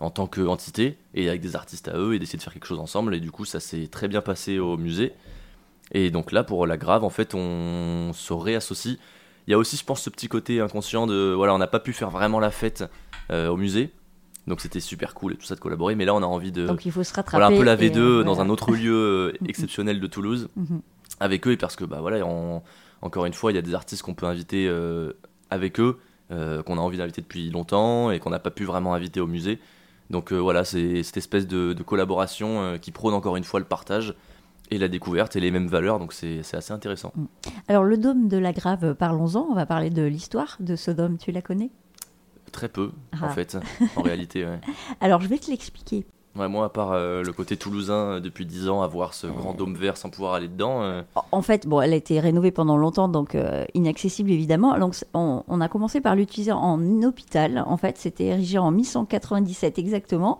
en 0.00 0.10
tant 0.10 0.26
qu'entité 0.26 0.96
et 1.14 1.28
avec 1.28 1.40
des 1.40 1.54
artistes 1.56 1.88
à 1.88 1.96
eux 1.98 2.14
et 2.14 2.18
d'essayer 2.18 2.36
de 2.38 2.42
faire 2.42 2.52
quelque 2.52 2.66
chose 2.66 2.80
ensemble. 2.80 3.14
Et 3.14 3.20
du 3.20 3.30
coup, 3.30 3.44
ça 3.44 3.60
s'est 3.60 3.86
très 3.88 4.08
bien 4.08 4.20
passé 4.22 4.58
au 4.58 4.76
musée. 4.76 5.12
Et 5.92 6.10
donc 6.10 6.32
là, 6.32 6.42
pour 6.44 6.66
la 6.66 6.76
grave, 6.76 7.04
en 7.04 7.10
fait, 7.10 7.34
on 7.34 8.12
se 8.14 8.32
réassocie. 8.32 8.98
Il 9.46 9.50
y 9.50 9.54
a 9.54 9.58
aussi, 9.58 9.76
je 9.76 9.84
pense, 9.84 10.00
ce 10.02 10.10
petit 10.10 10.28
côté 10.28 10.60
inconscient 10.60 11.06
de 11.06 11.32
voilà, 11.36 11.54
on 11.54 11.58
n'a 11.58 11.66
pas 11.66 11.80
pu 11.80 11.92
faire 11.92 12.10
vraiment 12.10 12.40
la 12.40 12.50
fête 12.50 12.84
euh, 13.30 13.48
au 13.48 13.56
musée. 13.56 13.90
Donc 14.46 14.60
c'était 14.60 14.80
super 14.80 15.14
cool 15.14 15.34
et 15.34 15.36
tout 15.36 15.44
ça 15.46 15.54
de 15.54 15.60
collaborer. 15.60 15.94
Mais 15.94 16.04
là, 16.06 16.14
on 16.14 16.22
a 16.22 16.26
envie 16.26 16.52
de. 16.52 16.66
Donc 16.66 16.84
il 16.86 16.92
faut 16.92 17.04
se 17.04 17.12
rattraper. 17.14 17.38
Voilà, 17.42 17.54
un 17.54 17.58
peu 17.58 17.64
la 17.64 17.74
et, 17.74 17.90
V2 17.90 17.98
euh, 17.98 18.24
dans 18.24 18.34
voilà. 18.34 18.48
un 18.48 18.52
autre 18.52 18.72
lieu 18.72 18.94
euh, 18.94 19.32
exceptionnel 19.48 20.00
de 20.00 20.06
Toulouse 20.06 20.48
Mhm. 20.56 20.80
avec 21.20 21.46
eux 21.46 21.52
et 21.52 21.56
parce 21.56 21.76
que 21.76 21.84
bah 21.84 21.98
voilà 22.00 22.26
on- 22.26 22.62
encore 23.02 23.26
une 23.26 23.32
fois 23.34 23.52
il 23.52 23.54
y 23.54 23.58
a 23.58 23.62
des 23.62 23.74
artistes 23.74 24.02
qu'on 24.02 24.14
peut 24.14 24.26
inviter 24.26 24.66
euh, 24.68 25.12
avec 25.54 25.80
eux 25.80 25.98
euh, 26.30 26.62
qu'on 26.62 26.76
a 26.78 26.80
envie 26.80 26.98
d'inviter 26.98 27.22
depuis 27.22 27.50
longtemps 27.50 28.10
et 28.10 28.18
qu'on 28.20 28.30
n'a 28.30 28.38
pas 28.38 28.50
pu 28.50 28.64
vraiment 28.64 28.92
inviter 28.94 29.20
au 29.20 29.26
musée 29.26 29.58
donc 30.10 30.32
euh, 30.32 30.36
voilà 30.38 30.64
c'est 30.64 31.02
cette 31.02 31.16
espèce 31.16 31.46
de, 31.46 31.72
de 31.72 31.82
collaboration 31.82 32.60
euh, 32.60 32.76
qui 32.78 32.90
prône 32.92 33.14
encore 33.14 33.36
une 33.36 33.44
fois 33.44 33.60
le 33.60 33.66
partage 33.66 34.14
et 34.70 34.78
la 34.78 34.88
découverte 34.88 35.36
et 35.36 35.40
les 35.40 35.50
mêmes 35.50 35.68
valeurs 35.68 35.98
donc 35.98 36.12
c'est 36.12 36.40
assez 36.54 36.72
intéressant 36.72 37.12
Alors 37.68 37.84
le 37.84 37.96
dôme 37.98 38.28
de 38.28 38.38
la 38.38 38.52
Grave, 38.54 38.94
parlons-en. 38.94 39.46
On 39.50 39.54
va 39.54 39.66
parler 39.66 39.90
de 39.90 40.02
l'histoire 40.02 40.56
de 40.60 40.74
ce 40.76 40.90
dôme. 40.90 41.18
Tu 41.18 41.32
la 41.32 41.42
connais? 41.42 41.70
Très 42.50 42.68
peu 42.70 42.92
en 43.12 43.26
Ah. 43.26 43.28
fait 43.28 43.58
en 43.96 44.00
réalité 44.02 44.44
ouais. 44.46 44.60
Alors 45.02 45.20
je 45.20 45.28
vais 45.28 45.38
te 45.38 45.50
l'expliquer. 45.50 46.06
Ouais, 46.36 46.48
moi 46.48 46.64
à 46.64 46.68
part 46.68 46.90
euh, 46.92 47.22
le 47.22 47.32
côté 47.32 47.56
toulousain 47.56 47.94
euh, 48.16 48.20
depuis 48.20 48.44
10 48.44 48.68
ans 48.68 48.82
avoir 48.82 49.14
ce 49.14 49.28
grand 49.28 49.54
dôme 49.54 49.74
vert 49.76 49.96
sans 49.96 50.10
pouvoir 50.10 50.34
aller 50.34 50.48
dedans 50.48 50.82
euh, 50.82 51.02
En 51.30 51.42
fait, 51.42 51.66
bon, 51.68 51.80
elle 51.80 51.92
a 51.92 51.96
été 51.96 52.18
rénovée 52.18 52.50
pendant 52.50 52.76
longtemps, 52.76 53.06
donc 53.06 53.36
euh, 53.36 53.64
inaccessible 53.74 54.32
évidemment. 54.32 54.76
Donc, 54.78 54.96
c- 54.96 55.06
on, 55.14 55.44
on 55.46 55.60
a 55.60 55.68
commencé 55.68 56.00
par 56.00 56.16
l'utiliser 56.16 56.50
en 56.50 57.02
hôpital. 57.04 57.62
En 57.68 57.76
fait, 57.76 57.98
c'était 57.98 58.24
érigé 58.24 58.58
en 58.58 58.72
1197 58.72 59.78
exactement 59.78 60.38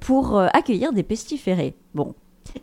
pour 0.00 0.38
euh, 0.38 0.46
accueillir 0.54 0.94
des 0.94 1.02
pestiférés. 1.02 1.74
Bon. 1.94 2.14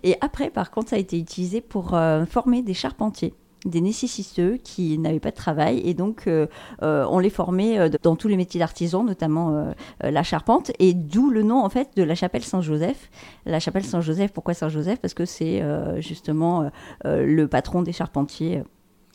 Et 0.04 0.16
après, 0.22 0.50
par 0.50 0.72
contre, 0.72 0.90
ça 0.90 0.96
a 0.96 1.00
été 1.00 1.20
utilisé 1.20 1.62
pour 1.62 1.94
euh, 1.94 2.26
former 2.26 2.62
des 2.64 2.74
charpentiers 2.74 3.34
des 3.66 3.82
nécessiteux 3.82 4.58
qui 4.64 4.98
n'avaient 4.98 5.20
pas 5.20 5.32
de 5.32 5.36
travail 5.36 5.82
et 5.86 5.94
donc 5.94 6.28
euh, 6.28 6.48
euh, 6.82 7.06
on 7.10 7.20
les 7.20 7.30
formait 7.30 7.78
euh, 7.78 7.90
dans 8.02 8.16
tous 8.16 8.28
les 8.28 8.38
métiers 8.38 8.60
d'artisan 8.60 9.04
notamment 9.04 9.74
la 10.02 10.24
charpente 10.24 10.72
et 10.80 10.94
d'où 10.94 11.30
le 11.30 11.44
nom 11.44 11.64
en 11.64 11.70
fait 11.70 11.90
de 11.96 12.04
la 12.04 12.16
chapelle 12.16 12.44
Saint-Joseph 12.44 13.10
la 13.46 13.60
chapelle 13.60 13.84
Saint-Joseph 13.84 14.32
pourquoi 14.32 14.54
Saint-Joseph? 14.54 15.00
Parce 15.00 15.14
que 15.14 15.26
c'est 15.26 15.64
justement 15.98 16.70
le 17.04 17.46
patron 17.46 17.82
des 17.82 17.94
charpentiers. 17.94 18.64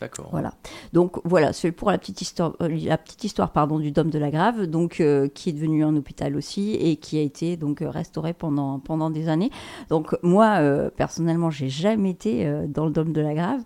D'accord 0.00 0.28
Voilà. 0.30 0.52
Donc 0.92 1.18
voilà, 1.24 1.52
c'est 1.52 1.72
pour 1.72 1.90
la 1.90 1.98
petite 1.98 2.20
histoire, 2.22 2.54
euh, 2.62 2.68
la 2.68 2.98
petite 2.98 3.24
histoire 3.24 3.50
pardon 3.50 3.78
du 3.78 3.90
dôme 3.92 4.10
de 4.10 4.18
la 4.18 4.30
Grave, 4.30 4.66
donc 4.66 5.00
euh, 5.00 5.28
qui 5.28 5.50
est 5.50 5.52
devenu 5.52 5.84
un 5.84 5.94
hôpital 5.96 6.36
aussi 6.36 6.74
et 6.74 6.96
qui 6.96 7.18
a 7.18 7.22
été 7.22 7.56
donc 7.56 7.82
euh, 7.82 7.90
restauré 7.90 8.32
pendant 8.32 8.78
pendant 8.78 9.10
des 9.10 9.28
années. 9.28 9.50
Donc 9.90 10.16
moi 10.22 10.56
euh, 10.60 10.90
personnellement, 10.94 11.50
j'ai 11.50 11.68
jamais 11.68 12.10
été 12.10 12.46
euh, 12.46 12.66
dans 12.66 12.84
le 12.86 12.92
dôme 12.92 13.12
de 13.12 13.20
la 13.20 13.34
Grave. 13.34 13.60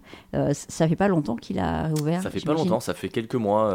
Ça 0.52 0.88
fait 0.88 0.96
pas 0.96 1.08
longtemps 1.08 1.36
qu'il 1.36 1.58
a 1.58 1.84
réouvert. 1.88 2.22
ça 2.22 2.30
fait 2.30 2.40
pas 2.40 2.54
longtemps 2.54 2.80
ça 2.80 2.94
fait 2.94 3.08
quelques 3.08 3.34
mois 3.34 3.74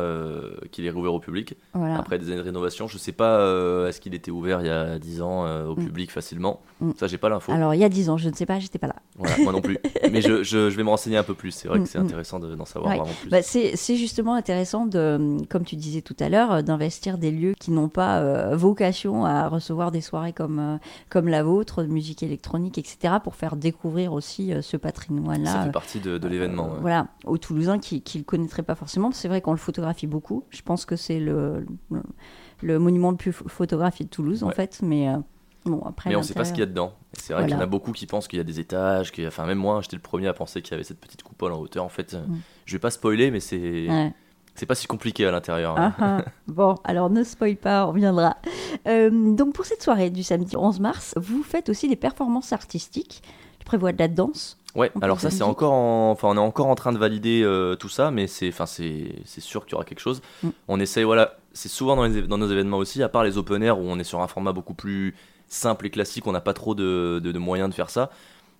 qu'il 0.71 0.85
est 0.85 0.89
rouvert 0.89 1.13
au 1.13 1.19
public 1.19 1.55
Voilà. 1.74 1.97
après 1.97 2.17
des 2.19 2.27
années 2.27 2.38
de 2.38 2.41
rénovation. 2.41 2.88
Je 2.88 2.97
sais 2.97 3.12
pas 3.12 3.39
est-ce 3.88 4.00
qu'il 4.01 4.13
était 4.13 4.31
ouvert 4.31 4.62
il 4.62 4.67
y 4.67 4.69
a 4.69 4.97
10 5.00 5.21
ans 5.21 5.43
au 5.65 5.75
Mm. 5.75 5.85
public 5.85 6.12
facilement. 6.12 6.62
Mm. 6.79 6.91
Ça, 6.97 7.07
j'ai 7.07 7.17
pas 7.17 7.29
l'info. 7.29 7.51
Alors 7.51 7.74
il 7.74 7.79
y 7.79 7.83
a 7.83 7.89
dix 7.89 8.09
ans, 8.09 8.17
je 8.17 8.29
ne 8.29 8.33
sais 8.33 8.45
pas, 8.45 8.59
j'étais 8.59 8.79
pas 8.79 8.88
là. 8.88 8.95
Voilà, 9.17 9.35
moi 9.43 9.51
non 9.51 9.62
plus. 9.62 9.77
Mais 10.12 10.21
je, 10.21 10.43
je- 10.43 10.69
je 10.69 10.77
vais 10.77 10.83
me 10.83 10.89
renseigner 10.89 11.17
un 11.17 11.24
peu 11.24 11.33
plus. 11.33 11.51
C'est 11.51 11.67
vrai 11.67 11.79
que 11.79 11.85
c'est 11.85 11.97
Mm, 12.00 12.03
mm. 12.03 12.05
intéressant 12.05 12.39
de- 12.39 12.44
d'en 12.55 12.65
savoir 12.65 12.91
Ouais. 12.91 13.01
plus. 13.21 13.29
Bah, 13.29 13.41
c'est 13.41 13.95
justement 13.95 14.35
intéressant 14.35 14.85
de, 14.85 15.37
comme 15.49 15.63
tu 15.63 15.75
disais 15.75 16.01
tout 16.01 16.15
à 16.19 16.29
l'heure, 16.29 16.51
euh, 16.51 16.61
d'investir 16.61 17.17
des 17.17 17.31
lieux 17.31 17.53
qui 17.59 17.71
n'ont 17.71 17.89
pas 17.89 18.19
euh, 18.19 18.55
vocation 18.55 19.25
à 19.25 19.47
recevoir 19.47 19.91
des 19.91 20.01
soirées 20.01 20.33
comme 20.33 20.59
euh, 20.59 20.77
comme 21.09 21.27
la 21.27 21.41
vôtre, 21.43 21.81
de 21.83 21.87
musique 21.87 22.21
électronique, 22.21 22.77
etc., 22.77 23.15
pour 23.23 23.35
faire 23.35 23.55
découvrir 23.55 24.13
aussi 24.13 24.53
euh, 24.53 24.61
ce 24.61 24.77
patrimoine-là. 24.77 25.51
ça 25.51 25.63
fait 25.63 25.71
partie 25.71 25.99
de, 25.99 26.17
de 26.17 26.27
l'événement. 26.27 26.65
ouais. 26.73 26.79
Voilà, 26.81 27.07
aux 27.25 27.37
Toulousains 27.37 27.79
qui 27.79 28.03
ne 28.13 28.19
le 28.19 28.23
connaîtraient 28.25 28.63
pas 28.63 28.75
forcément. 28.75 29.11
C'est 29.11 29.27
vrai 29.27 29.41
qu'on 29.41 29.51
le 29.51 29.57
photographie 29.57 30.07
beaucoup. 30.07 30.43
Je 30.49 30.61
pense 30.61 30.85
que 30.85 30.95
c'est 30.95 31.19
le, 31.19 31.65
le, 31.89 32.01
le 32.61 32.79
monument 32.79 33.11
le 33.11 33.17
plus 33.17 33.31
ph- 33.33 33.49
photographié 33.49 34.05
de 34.05 34.09
Toulouse, 34.09 34.43
en 34.43 34.49
fait. 34.51 34.79
Mais 34.83 35.07
bon, 35.65 35.81
après. 35.86 36.10
Mais 36.10 36.15
on 36.15 36.24
sait 36.24 36.34
pas 36.34 36.45
ce 36.45 36.51
qu'il 36.51 36.60
y 36.60 36.63
a 36.63 36.67
dedans. 36.67 36.93
C'est 37.13 37.34
vrai 37.34 37.43
qu'il 37.43 37.53
y 37.53 37.57
en 37.57 37.62
a 37.62 37.65
beaucoup 37.65 37.91
qui 37.91 38.05
pensent 38.07 38.27
qu'il 38.27 38.38
y 38.38 38.41
a 38.41 38.43
des 38.45 38.60
étages. 38.60 39.12
qu'il 39.12 39.24
y 39.24 39.25
a- 39.25 39.29
Enfin, 39.29 39.45
même 39.45 39.57
moi, 39.57 39.79
j'étais 39.81 39.95
le 39.95 40.01
premier 40.01 40.27
à 40.27 40.34
penser 40.34 40.62
qu'il 40.62 40.72
y 40.72 40.75
avait 40.75 40.84
cette 40.84 41.00
petite 41.00 41.24
coupole 41.24 41.53
en 41.53 41.60
hauteur. 41.60 41.84
En 41.84 41.89
fait, 41.89 42.13
euh, 42.13 42.25
Mm. 42.25 42.39
je 42.65 42.74
vais 42.75 42.79
pas 42.79 42.91
spoiler, 42.91 43.31
mais 43.31 43.39
c'est 43.39 43.88
Ouais. 43.89 44.13
c'est 44.55 44.65
pas 44.65 44.75
si 44.75 44.88
compliqué 44.88 45.25
à 45.25 45.31
l'intérieur. 45.31 45.77
hein. 45.79 45.93
Ah, 46.00 46.17
ah. 46.19 46.25
Bon, 46.48 46.75
alors 46.84 47.10
ne 47.10 47.24
spoil 47.24 47.55
pas, 47.57 47.86
on 47.86 47.89
reviendra. 47.89 48.38
Euh, 48.88 49.10
donc 49.36 49.53
pour 49.53 49.65
cette 49.65 49.81
soirée 49.84 50.10
du 50.10 50.24
samedi 50.24 50.55
11 50.55 50.79
mars, 50.79 51.13
vous 51.17 51.43
faites 51.43 51.69
aussi 51.69 51.88
des 51.89 51.95
performances 51.95 52.53
artistiques. 52.53 53.22
Tu 53.60 53.65
prévois 53.65 53.91
de 53.93 54.00
la 54.00 54.07
danse. 54.07 54.57
Ouais, 54.75 54.91
alors 55.01 55.22
ça 55.22 55.29
c'est 55.31 55.41
encore 55.43 55.72
en... 55.72 56.12
enfin 56.12 56.27
on 56.27 56.36
est 56.36 56.39
encore 56.39 56.67
en 56.67 56.75
train 56.75 56.91
de 56.91 56.98
valider 56.98 57.41
euh, 57.43 57.75
tout 57.75 57.88
ça, 57.88 58.12
mais 58.12 58.27
c'est 58.27 58.50
enfin 58.50 58.65
c'est 58.65 59.15
sûr 59.39 59.63
qu'il 59.65 59.72
y 59.72 59.75
aura 59.75 59.86
quelque 59.86 60.01
chose. 60.01 60.22
Mm. 60.43 60.50
On 60.67 60.79
essaye 60.81 61.05
voilà, 61.05 61.38
c'est 61.53 61.69
souvent 61.69 61.95
dans, 61.95 62.03
les 62.03 62.22
dans 62.24 62.38
nos 62.38 62.50
événements 62.50 62.75
aussi, 62.77 63.01
à 63.01 63.07
part 63.07 63.24
les 63.24 63.38
open 63.38 63.63
air 63.63 63.79
où 63.79 63.84
on 63.84 63.98
est 64.00 64.03
sur 64.03 64.19
un 64.22 64.27
format 64.27 64.51
beaucoup 64.51 64.74
plus 64.74 65.15
simple 65.47 65.85
et 65.85 65.89
classique, 65.89 66.27
on 66.27 66.31
n'a 66.31 66.41
pas 66.41 66.53
trop 66.53 66.75
de, 66.75 67.37
moyens 67.37 67.69
de 67.69 67.73
faire 67.73 67.89
ça, 67.89 68.09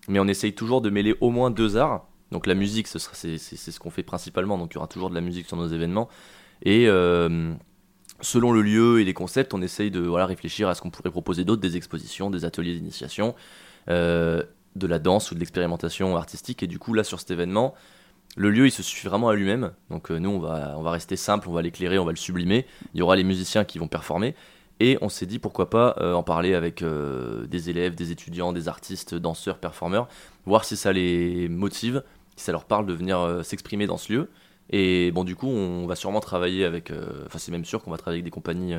mais 0.08 0.20
on 0.20 0.28
essaye 0.28 0.54
toujours 0.54 0.82
de 0.82 0.90
mêler 0.90 1.16
au 1.22 1.30
moins 1.30 1.52
deux 1.52 1.78
arts. 1.78 2.08
Donc 2.32 2.48
la 2.48 2.56
musique, 2.56 2.88
c'est 2.88 3.00
ce 3.00 3.80
qu'on 3.80 3.92
fait 3.92 4.04
principalement, 4.04 4.58
donc 4.58 4.74
il 4.74 4.76
y 4.76 4.78
aura 4.78 4.88
toujours 4.88 5.10
de 5.10 5.16
la 5.16 5.22
musique 5.22 5.48
sur 5.48 5.58
nos 5.58 5.68
événements 5.68 6.10
et 6.64 6.88
euh, 6.88 7.54
Selon 8.22 8.54
le 8.54 8.62
lieu 8.62 9.02
et 9.02 9.04
les 9.04 9.14
concepts, 9.14 9.54
on 9.54 9.62
essaye 9.62 9.92
de 9.92 10.08
réfléchir 10.08 10.70
à 10.70 10.74
ce 10.74 10.82
qu'on 10.82 10.90
pourrait 10.90 11.12
proposer 11.12 11.44
d'autre, 11.44 11.62
des 11.62 11.76
expositions, 11.76 12.30
des 12.30 12.46
ateliers 12.46 12.74
d'initiation. 12.74 13.36
Euh, 13.90 14.42
de 14.76 14.88
la 14.88 15.00
danse 15.00 15.32
ou 15.32 15.36
de 15.36 15.40
l'expérimentation 15.40 16.16
artistique. 16.18 16.62
Et 16.64 16.68
du 16.68 16.80
coup, 16.80 16.94
là, 16.94 17.04
sur 17.04 17.20
cet 17.20 17.32
événement, 17.32 17.74
le 18.36 18.50
lieu, 18.50 18.68
il 18.68 18.72
se 18.72 18.84
suffit 18.84 19.08
vraiment 19.08 19.30
à 19.30 19.36
lui-même. 19.36 19.72
Donc 19.90 20.12
euh, 20.12 20.20
nous, 20.20 20.30
on 20.30 20.40
va, 20.40 20.76
on 20.78 20.82
va 20.82 20.92
rester 20.92 21.16
simple, 21.16 21.48
on 21.50 21.54
va 21.54 21.62
l'éclairer, 21.62 21.98
on 21.98 22.06
va 22.06 22.12
le 22.12 22.18
sublimer. 22.18 22.66
Il 22.94 23.00
y 23.00 23.02
aura 23.02 23.16
les 23.16 23.24
musiciens 23.24 23.64
qui 23.64 23.80
vont 23.80 23.88
performer. 23.88 24.36
Et 24.80 24.98
on 25.02 25.10
s'est 25.10 25.26
dit, 25.26 25.40
pourquoi 25.40 25.70
pas 25.70 25.96
euh, 26.00 26.14
en 26.14 26.24
parler 26.24 26.54
avec 26.54 26.82
euh, 26.82 27.48
des 27.48 27.70
élèves, 27.70 27.96
des 27.96 28.12
étudiants, 28.12 28.52
des 28.52 28.68
artistes, 28.68 29.16
danseurs, 29.16 29.58
performeurs, 29.58 30.08
voir 30.46 30.66
si 30.66 30.76
ça 30.76 30.92
les 30.92 31.48
motive, 31.48 32.04
si 32.36 32.46
ça 32.46 32.52
leur 32.52 32.66
parle 32.66 32.86
de 32.86 32.94
venir 32.94 33.20
euh, 33.20 33.44
s'exprimer 33.44 33.88
dans 33.88 33.98
ce 33.98 34.12
lieu. 34.12 34.30
Et 34.70 35.12
bon, 35.12 35.24
du 35.24 35.36
coup, 35.36 35.48
on 35.48 35.86
va 35.88 35.96
sûrement 35.96 36.20
travailler 36.20 36.66
avec, 36.66 36.92
enfin 37.28 37.38
c'est 37.38 37.52
même 37.52 37.66
sûr 37.66 37.84
qu'on 37.84 37.92
va 37.92 37.98
travailler 37.98 38.18
avec 38.18 38.26
des 38.26 38.32
compagnies 38.32 38.74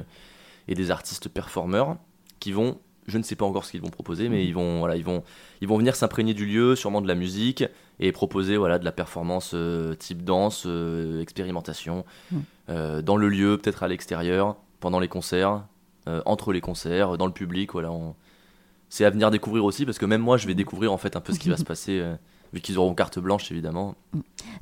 et 0.66 0.74
des 0.74 0.90
artistes 0.90 1.28
performeurs 1.28 1.96
qui 2.40 2.50
vont 2.50 2.78
je 3.06 3.18
ne 3.18 3.22
sais 3.22 3.36
pas 3.36 3.44
encore 3.44 3.64
ce 3.64 3.70
qu'ils 3.70 3.80
vont 3.80 3.88
proposer, 3.88 4.28
mais 4.28 4.44
ils 4.44 4.52
vont, 4.52 4.80
voilà, 4.80 4.96
ils 4.96 5.04
vont, 5.04 5.22
ils 5.60 5.68
vont 5.68 5.78
venir 5.78 5.94
s'imprégner 5.94 6.34
du 6.34 6.44
lieu, 6.44 6.74
sûrement 6.74 7.00
de 7.00 7.06
la 7.06 7.14
musique, 7.14 7.62
et 8.00 8.10
proposer 8.10 8.56
voilà, 8.56 8.80
de 8.80 8.84
la 8.84 8.90
performance 8.90 9.54
type 10.00 10.24
danse, 10.24 10.66
expérimentation, 11.20 12.04
euh, 12.68 13.02
dans 13.02 13.16
le 13.16 13.28
lieu, 13.28 13.58
peut-être 13.58 13.82
à 13.82 13.88
l'extérieur, 13.88 14.56
pendant 14.80 14.98
les 14.98 15.08
concerts, 15.08 15.62
entre 16.24 16.52
les 16.52 16.60
concerts, 16.60 17.16
dans 17.18 17.26
le 17.26 17.32
public. 17.32 17.72
Voilà, 17.72 17.90
on- 17.92 18.14
C'est 18.88 19.04
à 19.04 19.10
venir 19.10 19.30
découvrir 19.32 19.64
aussi, 19.64 19.84
parce 19.84 19.98
que 19.98 20.06
même 20.06 20.20
moi, 20.22 20.36
je 20.36 20.46
vais 20.46 20.54
découvrir 20.54 20.92
en 20.92 20.96
fait 20.98 21.16
un 21.16 21.20
peu 21.20 21.32
ce 21.32 21.40
qui 21.40 21.48
va 21.48 21.56
se 21.56 21.64
passer, 21.64 21.98
euh, 21.98 22.14
vu 22.52 22.60
qu'ils 22.60 22.78
auront 22.78 22.94
carte 22.94 23.18
blanche, 23.18 23.50
évidemment. 23.50 23.96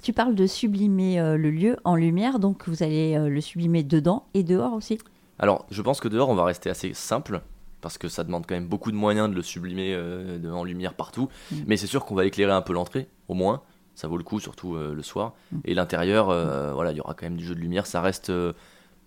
Tu 0.03 0.15
parles 0.15 0.35
de 0.35 0.47
sublimer 0.47 1.21
euh, 1.21 1.37
le 1.37 1.51
lieu 1.51 1.77
en 1.85 1.95
lumière, 1.95 2.39
donc 2.39 2.67
vous 2.69 2.83
allez 2.83 3.17
euh, 3.17 3.29
le 3.29 3.41
sublimer 3.43 3.83
dedans 3.83 4.25
et 4.33 4.43
dehors 4.43 4.73
aussi? 4.73 4.99
Alors, 5.39 5.67
je 5.71 5.83
pense 5.83 6.01
que 6.01 6.09
dehors, 6.09 6.31
on 6.31 6.35
va 6.35 6.45
rester 6.45 6.71
assez 6.71 6.95
simple, 6.95 7.43
parce 7.83 7.99
que 7.99 8.09
ça 8.09 8.25
demande 8.25 8.47
quand 8.47 8.55
même 8.55 8.67
beaucoup 8.67 8.91
de 8.91 8.97
moyens 8.97 9.29
de 9.29 9.35
le 9.35 9.43
sublimer 9.43 9.93
euh, 9.95 10.39
de- 10.39 10.49
en 10.51 10.65
lumière 10.65 10.95
partout. 10.95 11.29
Mm. 11.53 11.57
Mais 11.67 11.77
c'est 11.77 11.87
sûr 11.87 12.07
qu'on 12.07 12.15
va 12.15 12.25
éclairer 12.25 12.53
un 12.53 12.63
peu 12.63 12.73
l'entrée, 12.73 13.09
au 13.29 13.35
moins. 13.35 13.61
Ça 13.95 14.09
vaut 14.09 14.17
le 14.17 14.25
coup, 14.25 14.41
surtout 14.41 14.75
euh, 14.75 14.95
le 14.95 15.03
soir. 15.03 15.35
Mm. 15.53 15.59
Et 15.67 15.75
l'intérieur, 15.75 16.31
euh, 16.31 16.73
voilà, 16.73 16.93
il 16.93 16.97
y 16.97 17.01
aura 17.01 17.13
quand 17.13 17.27
même 17.27 17.37
du 17.37 17.45
jeu 17.45 17.55
de 17.55 17.61
lumière. 17.61 17.85
Ça 17.87 18.01
reste 18.01 18.31
euh, 18.31 18.55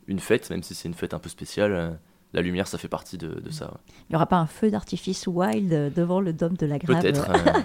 une 0.05 0.19
fête, 0.19 0.47
même 0.51 0.61
si 0.61 0.75
c'est 0.75 0.87
une 0.87 0.93
fête 0.93 1.15
un 1.15 1.19
peu 1.19 1.29
spéciale. 1.29 1.97
La 2.33 2.41
lumière, 2.41 2.67
ça 2.67 2.77
fait 2.77 2.87
partie 2.87 3.17
de, 3.17 3.39
de 3.39 3.49
ça. 3.49 3.65
ouais. 3.65 3.79
Il 4.09 4.11
n'y 4.11 4.15
aura 4.15 4.25
pas 4.25 4.37
un 4.37 4.47
feu 4.47 4.69
d'artifice 4.69 5.27
wild 5.27 5.93
devant 5.93 6.19
le 6.19 6.33
dôme 6.33 6.55
de 6.55 6.65
la 6.65 6.77
Grave. 6.77 7.01
Peut-être, 7.01 7.29
euh, 7.29 7.61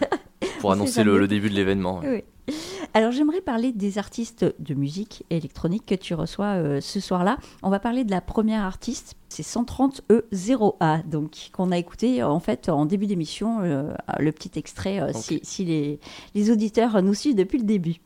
pour 0.60 0.72
annoncer 0.72 1.04
le, 1.04 1.26
début 1.26 1.50
de 1.50 1.54
l'événement. 1.54 2.00
ouais. 2.00 2.24
Oui. 2.48 2.54
Alors 2.94 3.10
j'aimerais 3.12 3.40
parler 3.40 3.72
des 3.72 3.96
artistes 3.96 4.44
de 4.58 4.74
musique 4.74 5.24
électronique 5.30 5.86
que 5.86 5.94
tu 5.94 6.12
reçois 6.12 6.56
euh, 6.56 6.80
ce 6.80 7.00
soir-là. 7.00 7.38
On 7.62 7.70
va 7.70 7.78
parler 7.78 8.04
de 8.04 8.10
la 8.10 8.20
première 8.20 8.64
artiste, 8.64 9.14
c'est 9.28 9.44
130E0A, 9.46 11.08
donc 11.08 11.50
qu'on 11.52 11.70
a 11.70 11.78
écouté 11.78 12.22
en 12.22 12.40
fait 12.40 12.68
en 12.68 12.84
début 12.84 13.06
d'émission, 13.06 13.60
euh, 13.62 13.94
le 14.18 14.30
petit 14.32 14.58
extrait, 14.58 15.00
si, 15.14 15.40
si 15.42 15.64
les, 15.64 16.00
les 16.34 16.50
auditeurs 16.50 17.00
nous 17.02 17.14
suivent 17.14 17.36
depuis 17.36 17.58
le 17.58 17.64
début. 17.64 17.96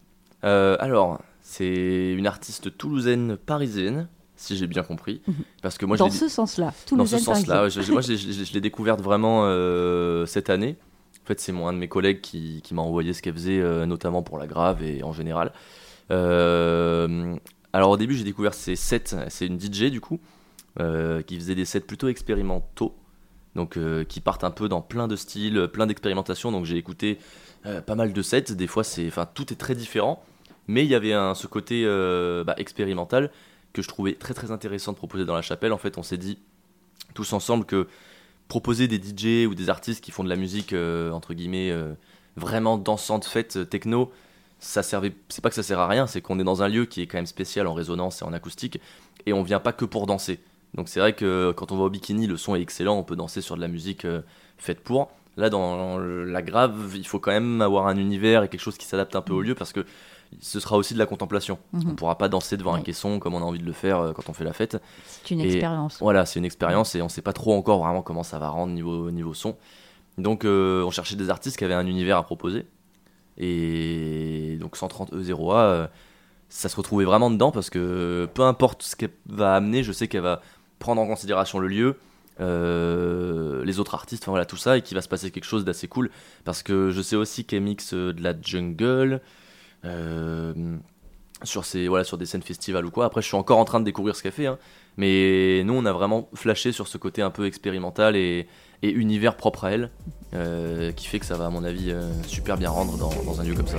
Alors, 0.42 1.18
c'est 1.40 2.12
une 2.12 2.26
artiste 2.28 2.76
toulousaine 2.76 3.36
parisienne, 3.36 4.08
si 4.36 4.56
j'ai 4.56 4.66
bien 4.66 4.82
compris. 4.82 5.20
Mhm. 5.26 5.34
Parce 5.62 5.78
que 5.78 5.86
moi, 5.86 5.96
Dans 5.96 6.10
ce 6.10 6.28
sens-là, 6.28 6.72
dans 6.92 7.06
ce 7.06 7.18
sens-là. 7.18 7.68
je- 7.68 7.90
moi, 7.92 8.00
je, 8.02 8.08
l'ai- 8.12 8.16
je 8.18 8.28
l'ai- 8.28 8.44
je 8.44 8.52
l'ai 8.54 8.60
découverte 8.60 9.00
vraiment 9.00 9.42
euh, 9.44 10.26
cette 10.26 10.50
année. 10.50 10.76
En 11.24 11.26
fait, 11.26 11.40
c'est 11.40 11.52
un 11.52 11.72
de 11.72 11.78
mes 11.78 11.88
collègues 11.88 12.20
qui, 12.20 12.60
qui 12.62 12.72
m'a 12.74 12.82
envoyé 12.82 13.12
ce 13.12 13.20
qu'elle 13.22 13.34
faisait, 13.34 13.58
euh, 13.58 13.84
notamment 13.86 14.22
pour 14.22 14.38
la 14.38 14.46
grave 14.46 14.82
et 14.84 15.02
en 15.02 15.12
général. 15.12 15.52
Euh, 16.26 17.34
alors, 17.72 17.90
au 17.90 17.96
début, 17.96 18.14
j'ai 18.14 18.24
découvert 18.24 18.54
ses 18.54 18.76
sets. 18.76 19.14
C'est 19.28 19.46
une 19.46 19.58
DJ, 19.60 19.90
du 19.90 20.00
coup, 20.00 20.20
qui 20.78 21.36
faisait 21.36 21.54
des 21.54 21.64
sets 21.64 21.80
plutôt 21.80 22.08
expérimentaux. 22.08 22.94
donc 23.54 23.78
qui 24.08 24.20
partent 24.20 24.44
un 24.44 24.50
peu 24.50 24.68
dans 24.68 24.82
plein 24.82 25.08
de 25.08 25.16
styles, 25.16 25.68
plein 25.72 25.86
d'expérimentations. 25.86 26.52
Donc 26.52 26.66
j'ai 26.66 26.76
écouté 26.76 27.18
pas 27.86 27.94
mal 27.94 28.12
de 28.12 28.22
sets. 28.22 28.52
Des 28.54 28.66
fois, 28.66 28.84
c'est, 28.84 29.06
enfin, 29.08 29.26
tout 29.32 29.50
est 29.52 29.56
très 29.56 29.74
différent, 29.74 30.22
mais 30.68 30.84
il 30.84 30.90
y 30.90 30.94
avait 30.94 31.14
un, 31.14 31.34
ce 31.34 31.46
côté 31.46 31.84
bah, 32.46 32.54
expérimental 32.58 33.30
que 33.76 33.82
je 33.82 33.88
trouvais 33.88 34.14
très 34.14 34.34
très 34.34 34.50
intéressant 34.50 34.92
de 34.92 34.96
proposer 34.96 35.24
dans 35.24 35.34
la 35.34 35.42
chapelle. 35.42 35.72
En 35.72 35.78
fait, 35.78 35.98
on 35.98 36.02
s'est 36.02 36.18
dit 36.18 36.38
tous 37.14 37.32
ensemble 37.32 37.64
que 37.64 37.86
proposer 38.48 38.88
des 38.88 38.96
DJ 38.96 39.46
ou 39.46 39.54
des 39.54 39.68
artistes 39.70 40.02
qui 40.02 40.10
font 40.10 40.24
de 40.24 40.28
la 40.28 40.36
musique 40.36 40.72
entre 40.72 41.34
guillemets 41.34 41.72
vraiment 42.36 42.78
dansante, 42.78 43.24
faite 43.24 43.68
techno, 43.68 44.12
ça 44.58 44.82
servait. 44.82 45.14
C'est 45.28 45.42
pas 45.42 45.48
que 45.48 45.54
ça 45.54 45.62
sert 45.62 45.78
à 45.78 45.88
rien, 45.88 46.06
c'est 46.06 46.20
qu'on 46.20 46.38
est 46.38 46.44
dans 46.44 46.62
un 46.62 46.68
lieu 46.68 46.86
qui 46.86 47.02
est 47.02 47.06
quand 47.06 47.18
même 47.18 47.26
spécial 47.26 47.66
en 47.66 47.74
résonance 47.74 48.22
et 48.22 48.24
en 48.24 48.32
acoustique, 48.32 48.80
et 49.26 49.32
on 49.32 49.42
vient 49.42 49.60
pas 49.60 49.72
que 49.72 49.84
pour 49.84 50.06
danser. 50.06 50.40
Donc 50.74 50.88
c'est 50.88 51.00
vrai 51.00 51.14
que 51.14 51.52
quand 51.56 51.72
on 51.72 51.76
va 51.76 51.84
au 51.84 51.90
bikini, 51.90 52.26
le 52.26 52.36
son 52.36 52.54
est 52.54 52.60
excellent, 52.60 52.98
on 52.98 53.04
peut 53.04 53.16
danser 53.16 53.40
sur 53.40 53.56
de 53.56 53.60
la 53.60 53.68
musique 53.68 54.04
euh, 54.04 54.22
faite 54.58 54.80
pour. 54.80 55.10
Là, 55.36 55.50
dans 55.50 55.98
la 55.98 56.42
grave, 56.42 56.92
il 56.94 57.06
faut 57.06 57.18
quand 57.18 57.30
même 57.30 57.60
avoir 57.60 57.88
un 57.88 57.96
univers 57.96 58.42
et 58.42 58.48
quelque 58.48 58.60
chose 58.60 58.78
qui 58.78 58.86
s'adapte 58.86 59.14
un 59.16 59.20
peu 59.20 59.34
au 59.34 59.42
lieu 59.42 59.54
parce 59.54 59.72
que 59.72 59.84
ce 60.40 60.60
sera 60.60 60.76
aussi 60.76 60.94
de 60.94 60.98
la 60.98 61.06
contemplation. 61.06 61.58
Mhm. 61.72 61.90
On 61.90 61.94
pourra 61.94 62.18
pas 62.18 62.28
danser 62.28 62.56
devant 62.56 62.74
un 62.74 62.80
caisson 62.80 63.18
comme 63.18 63.34
on 63.34 63.38
a 63.38 63.44
envie 63.44 63.58
de 63.58 63.66
le 63.66 63.72
faire 63.72 63.98
euh, 63.98 64.12
quand 64.12 64.28
on 64.28 64.32
fait 64.32 64.44
la 64.44 64.52
fête. 64.52 64.78
C'est 65.06 65.34
une 65.34 65.40
expérience. 65.40 65.98
Voilà, 66.00 66.26
c'est 66.26 66.38
une 66.38 66.44
expérience 66.44 66.94
et 66.94 67.02
on 67.02 67.08
sait 67.08 67.22
pas 67.22 67.32
trop 67.32 67.54
encore 67.54 67.80
vraiment 67.80 68.02
comment 68.02 68.22
ça 68.22 68.38
va 68.38 68.48
rendre 68.48 68.72
niveau, 68.72 69.10
niveau 69.10 69.34
son. 69.34 69.56
Donc 70.18 70.44
euh, 70.44 70.82
on 70.84 70.90
cherchait 70.90 71.16
des 71.16 71.30
artistes 71.30 71.58
qui 71.58 71.64
avaient 71.64 71.74
un 71.74 71.86
univers 71.86 72.16
à 72.16 72.22
proposer. 72.22 72.66
Et 73.38 74.56
donc 74.58 74.76
130 74.76 75.12
E0A, 75.12 75.88
ça 76.48 76.68
se 76.70 76.76
retrouvait 76.76 77.04
vraiment 77.04 77.30
dedans 77.30 77.50
parce 77.50 77.68
que 77.68 78.28
peu 78.32 78.42
importe 78.42 78.82
ce 78.82 78.96
qu'elle 78.96 79.10
va 79.26 79.54
amener, 79.54 79.82
je 79.82 79.92
sais 79.92 80.08
qu'elle 80.08 80.22
va 80.22 80.40
prendre 80.78 81.02
en 81.02 81.06
considération 81.06 81.58
le 81.58 81.68
lieu, 81.68 81.96
euh, 82.40 83.64
les 83.64 83.80
autres 83.80 83.94
artistes, 83.94 84.24
enfin 84.24 84.32
voilà 84.32 84.44
tout 84.44 84.56
ça, 84.56 84.76
et 84.76 84.82
qu'il 84.82 84.94
va 84.94 85.02
se 85.02 85.08
passer 85.08 85.30
quelque 85.30 85.44
chose 85.44 85.64
d'assez 85.64 85.88
cool. 85.88 86.10
Parce 86.44 86.62
que 86.62 86.90
je 86.90 87.02
sais 87.02 87.16
aussi 87.16 87.44
qu'elle 87.44 87.62
mixe 87.62 87.94
euh, 87.94 88.12
de 88.12 88.22
la 88.22 88.34
jungle. 88.40 89.20
Euh, 89.84 90.76
sur, 91.42 91.64
voilà, 91.88 92.02
sur 92.04 92.16
des 92.16 92.24
scènes 92.24 92.42
festivals 92.42 92.86
ou 92.86 92.90
quoi. 92.90 93.04
Après, 93.04 93.20
je 93.20 93.26
suis 93.26 93.36
encore 93.36 93.58
en 93.58 93.66
train 93.66 93.78
de 93.78 93.84
découvrir 93.84 94.16
ce 94.16 94.22
qu'elle 94.22 94.32
fait. 94.32 94.46
Hein. 94.46 94.58
Mais 94.96 95.62
nous, 95.64 95.74
on 95.74 95.84
a 95.84 95.92
vraiment 95.92 96.30
flashé 96.34 96.72
sur 96.72 96.88
ce 96.88 96.96
côté 96.96 97.20
un 97.20 97.30
peu 97.30 97.46
expérimental 97.46 98.16
et, 98.16 98.48
univers 98.82 99.36
propre 99.36 99.64
à 99.64 99.72
elle, 99.72 99.90
qui 100.94 101.06
fait 101.06 101.18
que 101.18 101.26
ça 101.26 101.36
va, 101.36 101.46
à 101.46 101.50
mon 101.50 101.64
avis, 101.64 101.94
super 102.26 102.56
bien 102.56 102.70
rendre 102.70 102.96
dans, 102.96 103.12
dans 103.24 103.40
un 103.40 103.44
lieu 103.44 103.54
comme 103.54 103.66
ça. 103.66 103.78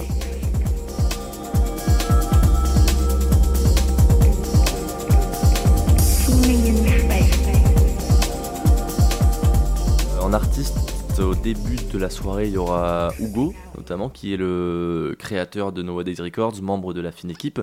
En 10.27 10.33
artiste, 10.33 10.93
au 11.21 11.35
début 11.35 11.77
de 11.77 11.97
la 11.97 12.09
soirée, 12.09 12.47
il 12.47 12.55
y 12.55 12.57
aura 12.57 13.13
Hugo, 13.17 13.53
notamment, 13.77 14.09
qui 14.09 14.33
est 14.33 14.37
le 14.37 15.15
créateur 15.17 15.71
de 15.71 15.81
Nowadays 15.81 16.21
Records, 16.21 16.61
membre 16.61 16.93
de 16.93 16.99
la 16.99 17.13
fine 17.13 17.31
équipe, 17.31 17.61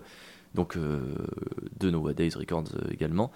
donc 0.54 0.78
euh, 0.78 0.99
de 1.78 1.90
Nowadays 1.90 2.30
Records 2.35 2.71
également. 2.90 3.30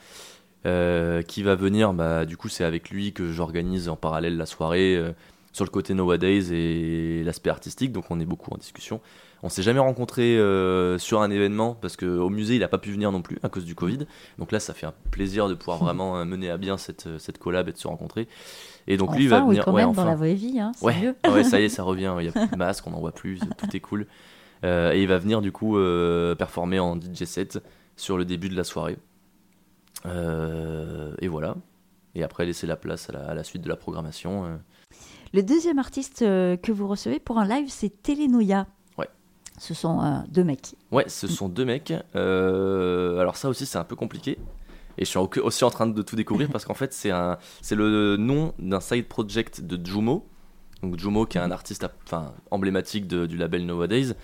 Euh, 0.64 1.20
qui 1.20 1.42
va 1.42 1.56
venir, 1.56 1.92
bah, 1.92 2.24
du 2.24 2.38
coup 2.38 2.48
c'est 2.48 2.64
avec 2.64 2.88
lui 2.88 3.12
que 3.12 3.30
j'organise 3.30 3.90
en 3.90 3.96
parallèle 3.96 4.38
la 4.38 4.46
soirée 4.46 4.96
euh, 4.96 5.12
sur 5.52 5.66
le 5.66 5.70
côté 5.70 5.92
Nowadays 5.92 6.50
et 6.50 7.22
l'aspect 7.22 7.50
artistique, 7.50 7.92
donc 7.92 8.10
on 8.10 8.20
est 8.20 8.24
beaucoup 8.24 8.50
en 8.50 8.56
discussion. 8.56 9.02
On 9.42 9.50
s'est 9.50 9.62
jamais 9.62 9.78
rencontré 9.78 10.38
euh, 10.38 10.96
sur 10.96 11.20
un 11.20 11.30
événement 11.30 11.74
parce 11.74 11.98
qu'au 11.98 12.30
musée 12.30 12.54
il 12.54 12.60
n'a 12.60 12.68
pas 12.68 12.78
pu 12.78 12.92
venir 12.92 13.12
non 13.12 13.20
plus 13.20 13.38
à 13.42 13.50
cause 13.50 13.66
du 13.66 13.74
Covid. 13.74 14.06
Donc 14.38 14.52
là 14.52 14.58
ça 14.58 14.72
fait 14.72 14.86
un 14.86 14.94
plaisir 15.10 15.48
de 15.48 15.54
pouvoir 15.54 15.78
vraiment 15.84 16.24
mener 16.24 16.48
à 16.48 16.56
bien 16.56 16.78
cette, 16.78 17.18
cette 17.18 17.36
collab 17.36 17.68
et 17.68 17.72
de 17.72 17.78
se 17.78 17.86
rencontrer. 17.86 18.26
Et 18.88 18.96
donc 18.96 19.14
lui 19.14 19.28
va 19.28 19.42
venir. 19.42 19.64
Quand 19.64 19.72
même 19.72 19.92
dans 19.92 20.04
la 20.04 20.16
vraie 20.16 20.34
vie, 20.34 20.58
hein, 20.58 20.72
ouais, 20.82 21.14
ouais, 21.30 21.44
ça 21.44 21.60
y 21.60 21.64
est, 21.64 21.68
ça 21.68 21.84
revient. 21.84 22.14
Il 22.18 22.22
n'y 22.22 22.28
a 22.28 22.32
plus 22.32 22.48
de 22.48 22.56
masque, 22.56 22.84
on 22.86 22.90
n'en 22.90 23.00
voit 23.00 23.12
plus, 23.12 23.38
tout 23.56 23.76
est 23.76 23.80
cool. 23.80 24.06
et 24.64 25.00
il 25.00 25.06
va 25.06 25.18
venir 25.18 25.40
du 25.40 25.52
coup 25.52 25.78
performer 26.36 26.80
en 26.80 26.96
DJ 26.96 27.24
set 27.24 27.60
sur 27.96 28.16
le 28.16 28.24
début 28.24 28.48
de 28.48 28.56
la 28.56 28.64
soirée. 28.64 28.96
Euh, 30.06 31.14
et 31.20 31.28
voilà. 31.28 31.56
Et 32.14 32.22
après, 32.22 32.46
laisser 32.46 32.66
la 32.66 32.76
place 32.76 33.10
à 33.10 33.34
la, 33.34 33.44
suite 33.44 33.62
de 33.62 33.68
la 33.68 33.76
programmation. 33.76 34.46
Euh. 34.46 34.56
Le 35.32 35.42
deuxième 35.42 35.78
artiste 35.78 36.22
euh, 36.22 36.56
que 36.56 36.72
vous 36.72 36.88
recevez 36.88 37.18
pour 37.18 37.38
un 37.38 37.46
live, 37.46 37.68
c'est 37.68 38.02
Telenoia. 38.02 38.66
Ouais. 38.96 39.08
Ce 39.58 39.74
sont 39.74 40.24
deux 40.28 40.44
mecs. 40.44 40.74
Ouais, 40.90 41.08
ce 41.08 41.26
sont 41.26 41.48
deux 41.48 41.64
mecs. 41.64 41.92
alors 42.14 43.36
ça 43.36 43.48
aussi, 43.48 43.66
c'est 43.66 43.78
un 43.78 43.84
peu 43.84 43.96
compliqué. 43.96 44.38
Et 44.98 45.04
je 45.04 45.10
suis 45.10 45.18
aussi 45.18 45.64
en 45.64 45.70
train 45.70 45.86
de 45.86 46.02
tout 46.02 46.16
découvrir 46.16 46.48
parce 46.52 46.64
qu'en 46.64 46.74
fait, 46.74 46.92
c'est 46.92 47.10
un, 47.10 47.38
c'est 47.62 47.76
le 47.76 48.16
nom 48.16 48.52
d'un 48.58 48.80
side 48.80 49.06
project 49.06 49.60
de 49.60 49.84
Jumo. 49.84 50.26
Donc 50.82 50.98
Jumo, 50.98 51.26
qui 51.26 51.38
est 51.38 51.40
un 51.40 51.50
artiste 51.50 51.86
enfin, 52.04 52.32
emblématique 52.50 53.06
du 53.08 53.36
label 53.36 53.64
Nowadays. 53.64 54.14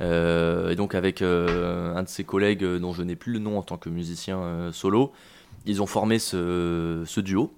Euh, 0.00 0.70
et 0.70 0.76
donc 0.76 0.94
avec 0.94 1.22
euh, 1.22 1.94
un 1.96 2.04
de 2.04 2.08
ses 2.08 2.24
collègues 2.24 2.62
euh, 2.62 2.78
dont 2.78 2.92
je 2.92 3.02
n'ai 3.02 3.16
plus 3.16 3.32
le 3.32 3.40
nom 3.40 3.58
en 3.58 3.62
tant 3.62 3.76
que 3.76 3.88
musicien 3.88 4.70
solo, 4.72 5.12
ils 5.66 5.82
ont 5.82 5.86
formé 5.86 6.18
ce, 6.18 7.02
ce 7.06 7.20
duo 7.20 7.52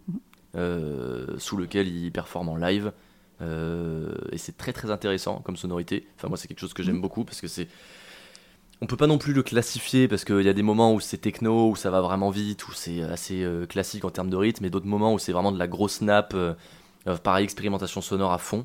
sous 0.55 1.57
lequel 1.57 1.89
ils 1.89 2.11
performent 2.11 2.51
en 2.51 2.57
live. 2.57 2.93
et 3.41 4.39
c'est 4.39 4.57
très 4.57 4.73
très 4.73 4.91
intéressant 4.91 5.41
comme 5.45 5.57
sonorité. 5.57 6.07
Enfin 6.17 6.29
moi 6.29 6.37
c'est 6.37 6.49
quelque 6.49 6.61
chose 6.61 6.75
que 6.75 6.83
j'aime 6.83 7.01
beaucoup 7.01 7.25
parce 7.25 7.41
que 7.41 7.49
c'est 7.49 7.69
on 8.81 8.87
peut 8.87 8.97
pas 8.97 9.07
non 9.07 9.19
plus 9.19 9.33
le 9.33 9.43
classifier 9.43 10.09
parce 10.09 10.25
qu'il 10.25 10.43
y 10.43 10.49
a 10.49 10.53
des 10.53 10.63
moments 10.63 10.95
où 10.95 11.01
c'est 11.01 11.19
techno, 11.19 11.71
où 11.71 11.77
ça 11.77 11.91
va 11.91 12.01
vraiment 12.01 12.31
vite, 12.31 12.67
où 12.69 12.73
c'est 12.73 13.03
assez 13.03 13.47
classique 13.69 14.05
en 14.05 14.11
termes 14.11 14.31
de 14.31 14.37
rythme, 14.37 14.65
et 14.65 14.71
d'autres 14.71 14.87
moments 14.87 15.13
où 15.13 15.19
c'est 15.19 15.33
vraiment 15.33 15.53
de 15.53 15.59
la 15.59 15.69
grosse 15.69 15.97
snap, 15.97 16.35
pareil, 17.23 17.45
expérimentation 17.45 18.01
sonore 18.01 18.33
à 18.33 18.39
fond. 18.39 18.65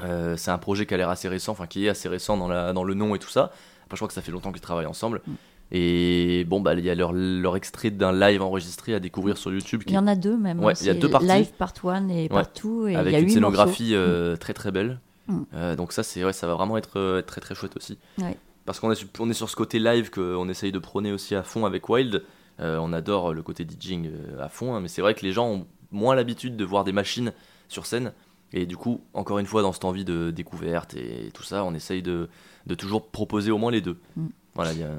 Euh, 0.00 0.36
c'est 0.36 0.50
un 0.50 0.58
projet 0.58 0.86
qui 0.86 0.94
a 0.94 0.96
l'air 0.96 1.08
assez 1.08 1.28
récent, 1.28 1.52
enfin 1.52 1.66
qui 1.66 1.86
est 1.86 1.88
assez 1.88 2.08
récent 2.08 2.36
dans, 2.36 2.48
la, 2.48 2.72
dans 2.72 2.84
le 2.84 2.94
nom 2.94 3.14
et 3.14 3.18
tout 3.18 3.28
ça. 3.28 3.52
Après, 3.84 3.96
je 3.96 3.96
crois 3.96 4.08
que 4.08 4.14
ça 4.14 4.22
fait 4.22 4.32
longtemps 4.32 4.52
qu'ils 4.52 4.60
travaillent 4.60 4.86
ensemble. 4.86 5.20
Mm. 5.26 5.32
Et 5.72 6.44
bon, 6.44 6.60
bah, 6.60 6.74
il 6.74 6.84
y 6.84 6.90
a 6.90 6.94
leur, 6.94 7.12
leur 7.12 7.56
extrait 7.56 7.90
d'un 7.90 8.12
live 8.12 8.42
enregistré 8.42 8.94
à 8.94 9.00
découvrir 9.00 9.38
sur 9.38 9.52
YouTube. 9.52 9.82
Il 9.86 9.92
y 9.92 9.98
en 9.98 10.06
a 10.06 10.14
deux 10.14 10.36
même. 10.36 10.62
Ouais, 10.62 10.74
il 10.80 10.86
y 10.86 10.90
a 10.90 10.94
deux 10.94 11.10
parties. 11.10 11.26
Live 11.26 11.52
part 11.58 11.72
one 11.82 12.10
et 12.10 12.28
part 12.28 12.52
two. 12.52 12.88
Et 12.88 12.96
avec 12.96 13.12
y 13.12 13.16
a 13.16 13.20
une 13.20 13.28
scénographie 13.28 13.94
euh, 13.94 14.34
mm. 14.34 14.38
très 14.38 14.52
très 14.52 14.72
belle. 14.72 15.00
Mm. 15.28 15.42
Euh, 15.54 15.76
donc 15.76 15.92
ça, 15.92 16.02
c'est 16.02 16.24
ouais, 16.24 16.32
ça 16.32 16.46
va 16.46 16.54
vraiment 16.54 16.76
être, 16.76 17.22
très 17.22 17.40
très 17.40 17.54
chouette 17.54 17.76
aussi. 17.76 17.98
Parce 18.64 18.80
qu'on 18.80 18.90
est, 18.90 19.06
on 19.18 19.30
est 19.30 19.34
sur 19.34 19.50
ce 19.50 19.56
côté 19.56 19.78
live 19.78 20.10
qu'on 20.10 20.48
essaye 20.48 20.72
de 20.72 20.78
prôner 20.78 21.12
aussi 21.12 21.34
à 21.34 21.42
fond 21.42 21.66
avec 21.66 21.88
Wild. 21.88 22.22
on 22.58 22.92
adore 22.92 23.34
le 23.34 23.42
côté 23.42 23.66
DJing 23.68 24.10
à 24.40 24.48
fond, 24.48 24.74
hein, 24.74 24.80
mais 24.80 24.88
c'est 24.88 25.02
vrai 25.02 25.14
que 25.14 25.24
les 25.24 25.32
gens 25.32 25.48
ont 25.48 25.66
moins 25.90 26.14
l'habitude 26.14 26.56
de 26.56 26.64
voir 26.64 26.84
des 26.84 26.92
machines 26.92 27.32
sur 27.68 27.86
scène. 27.86 28.12
Et 28.52 28.66
du 28.66 28.76
coup, 28.76 29.00
encore 29.14 29.38
une 29.38 29.46
fois, 29.46 29.62
dans 29.62 29.72
cette 29.72 29.84
envie 29.84 30.04
de 30.04 30.30
découverte 30.30 30.94
et 30.94 31.30
tout 31.34 31.42
ça, 31.42 31.64
on 31.64 31.74
essaye 31.74 32.02
de, 32.02 32.28
de 32.66 32.74
toujours 32.74 33.08
proposer 33.08 33.50
au 33.50 33.58
moins 33.58 33.72
les 33.72 33.80
deux. 33.80 33.98
Mm. 34.16 34.26
Voilà, 34.54 34.72
y 34.72 34.82
a... 34.82 34.90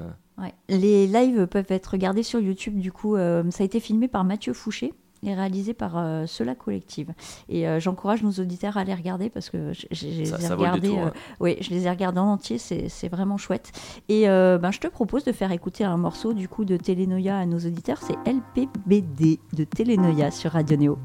Les 0.68 1.06
lives 1.06 1.46
peuvent 1.46 1.70
être 1.70 1.86
regardés 1.86 2.22
sur 2.22 2.40
YouTube. 2.40 2.78
Du 2.78 2.92
coup, 2.92 3.16
euh, 3.16 3.42
ça 3.50 3.62
a 3.62 3.66
été 3.66 3.80
filmé 3.80 4.08
par 4.08 4.24
Mathieu 4.24 4.52
Fouché 4.52 4.92
et 5.22 5.34
réalisé 5.34 5.74
par 5.74 5.96
euh, 5.96 6.26
Cela 6.26 6.54
Collective. 6.54 7.12
Et 7.48 7.68
euh, 7.68 7.80
j'encourage 7.80 8.22
nos 8.22 8.32
auditeurs 8.32 8.76
à 8.76 8.84
les 8.84 8.94
regarder 8.94 9.30
parce 9.30 9.50
que 9.50 9.72
je 9.72 10.06
les 10.06 10.30
ai 10.30 10.48
regardés. 10.48 10.94
oui, 11.40 11.56
je 11.60 11.70
les 11.70 11.86
ai 11.86 11.90
regardés 11.90 12.20
en 12.20 12.28
entier. 12.28 12.58
C'est 12.58 13.08
vraiment 13.08 13.36
chouette. 13.36 13.72
Et 14.08 14.26
ben, 14.26 14.70
je 14.70 14.80
te 14.80 14.88
propose 14.88 15.24
de 15.24 15.32
faire 15.32 15.52
écouter 15.52 15.84
un 15.84 15.96
morceau 15.96 16.32
du 16.32 16.48
coup 16.48 16.64
de 16.64 16.76
Telenoia 16.76 17.38
à 17.38 17.46
nos 17.46 17.58
auditeurs. 17.58 18.00
C'est 18.02 18.16
LPBD 18.30 19.40
de 19.52 19.64
Telenoia 19.64 20.30
sur 20.30 20.52
Radio 20.52 20.76
Néo. 20.76 20.98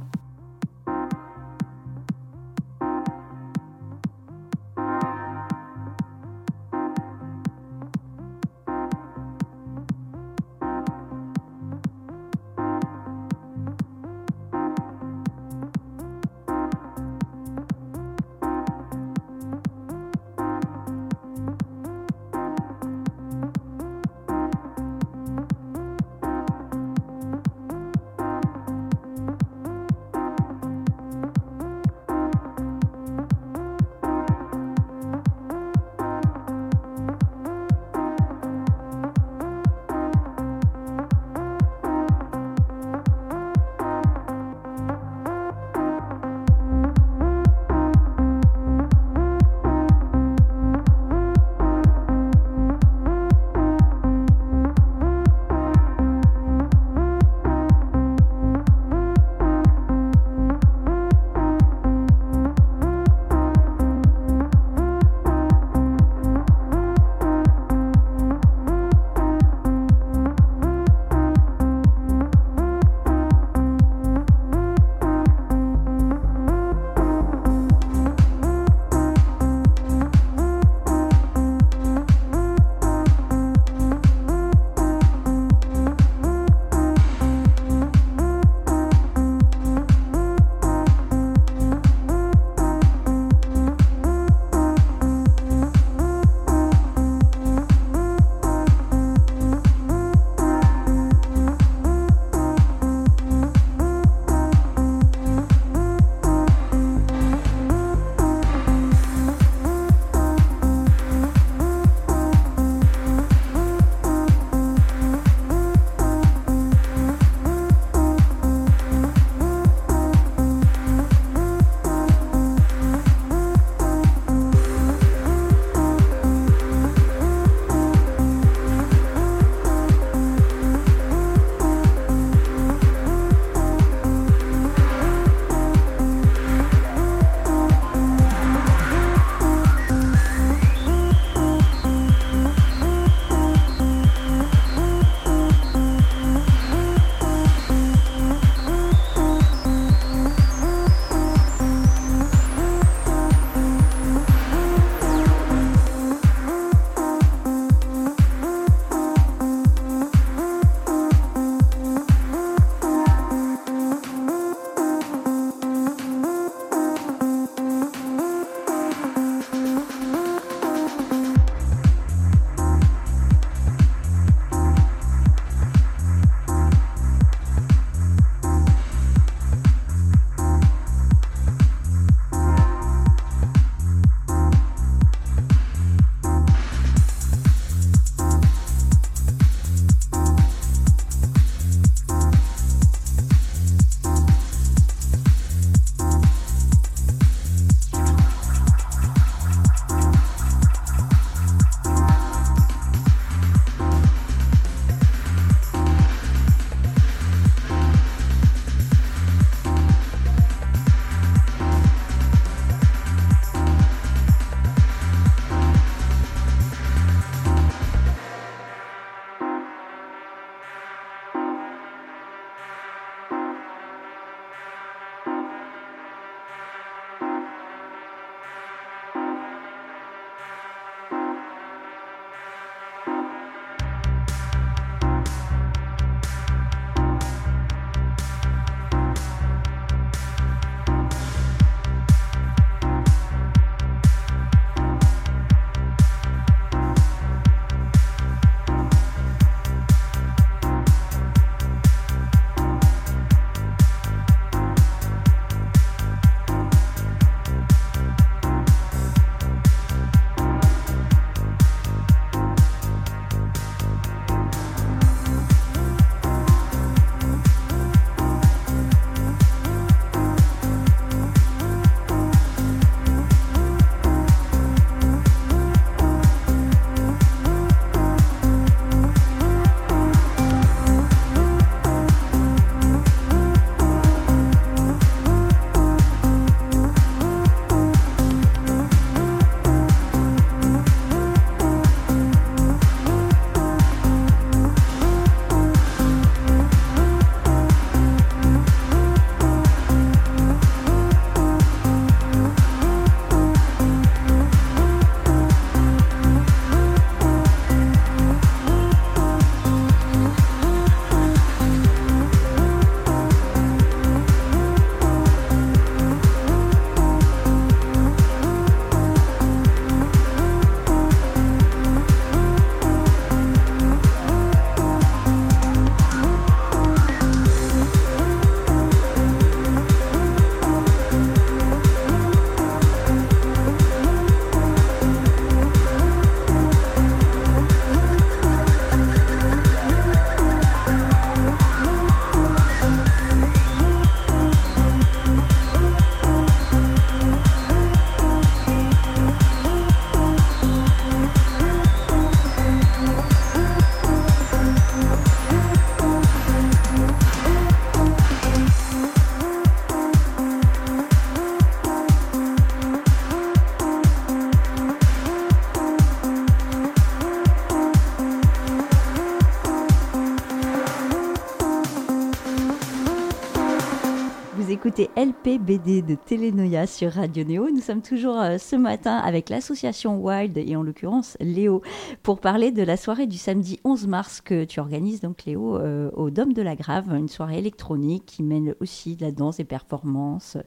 Écoutez 374.84 375.12
LPBD 375.16 376.02
de 376.02 376.16
Télénoia 376.16 376.88
sur 376.88 377.12
Radio 377.12 377.44
Néo. 377.44 377.70
Nous 377.70 377.82
sommes 377.82 378.02
toujours 378.02 378.40
euh, 378.42 378.58
ce 378.58 378.76
matin 378.76 379.16
avec 379.16 379.50
l'association 379.50 380.18
Wild 380.18 380.58
et 380.58 380.76
en 380.76 380.82
l'occurrence 380.82 381.38
Léo 381.40 381.84
pour 382.24 382.40
parler 382.40 382.72
de 382.72 382.82
la 382.82 382.98
soirée 382.98 383.28
du 383.28 383.38
samedi 383.38 383.80
11 383.84 384.08
mars 384.08 384.42
que 384.42 384.64
tu 384.64 384.80
organises 384.80 385.22
donc 385.22 385.46
Léo 385.46 385.78
euh, 385.78 386.10
au 386.16 386.32
Dôme 386.32 386.54
de 386.54 386.64
la 386.64 386.76
Grave, 386.76 387.14
une 387.14 387.28
soirée 387.28 387.60
électronique 387.60 388.24
qui 388.26 388.42
mène 388.42 388.74
aussi 388.82 389.16
de 389.16 389.24
la 389.24 389.32
danse, 389.32 389.58
des 389.58 389.66
performances, 389.66 390.58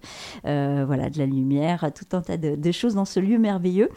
euh, 0.47 0.85
voilà, 0.87 1.11
de 1.11 1.19
la 1.19 1.27
lumière, 1.27 1.91
tout 1.93 2.17
un 2.17 2.21
tas 2.21 2.37
de, 2.37 2.71
choses 2.71 2.95
dans 2.95 3.05
ce 3.05 3.19
lieu 3.19 3.39
merveilleux. 3.39 3.89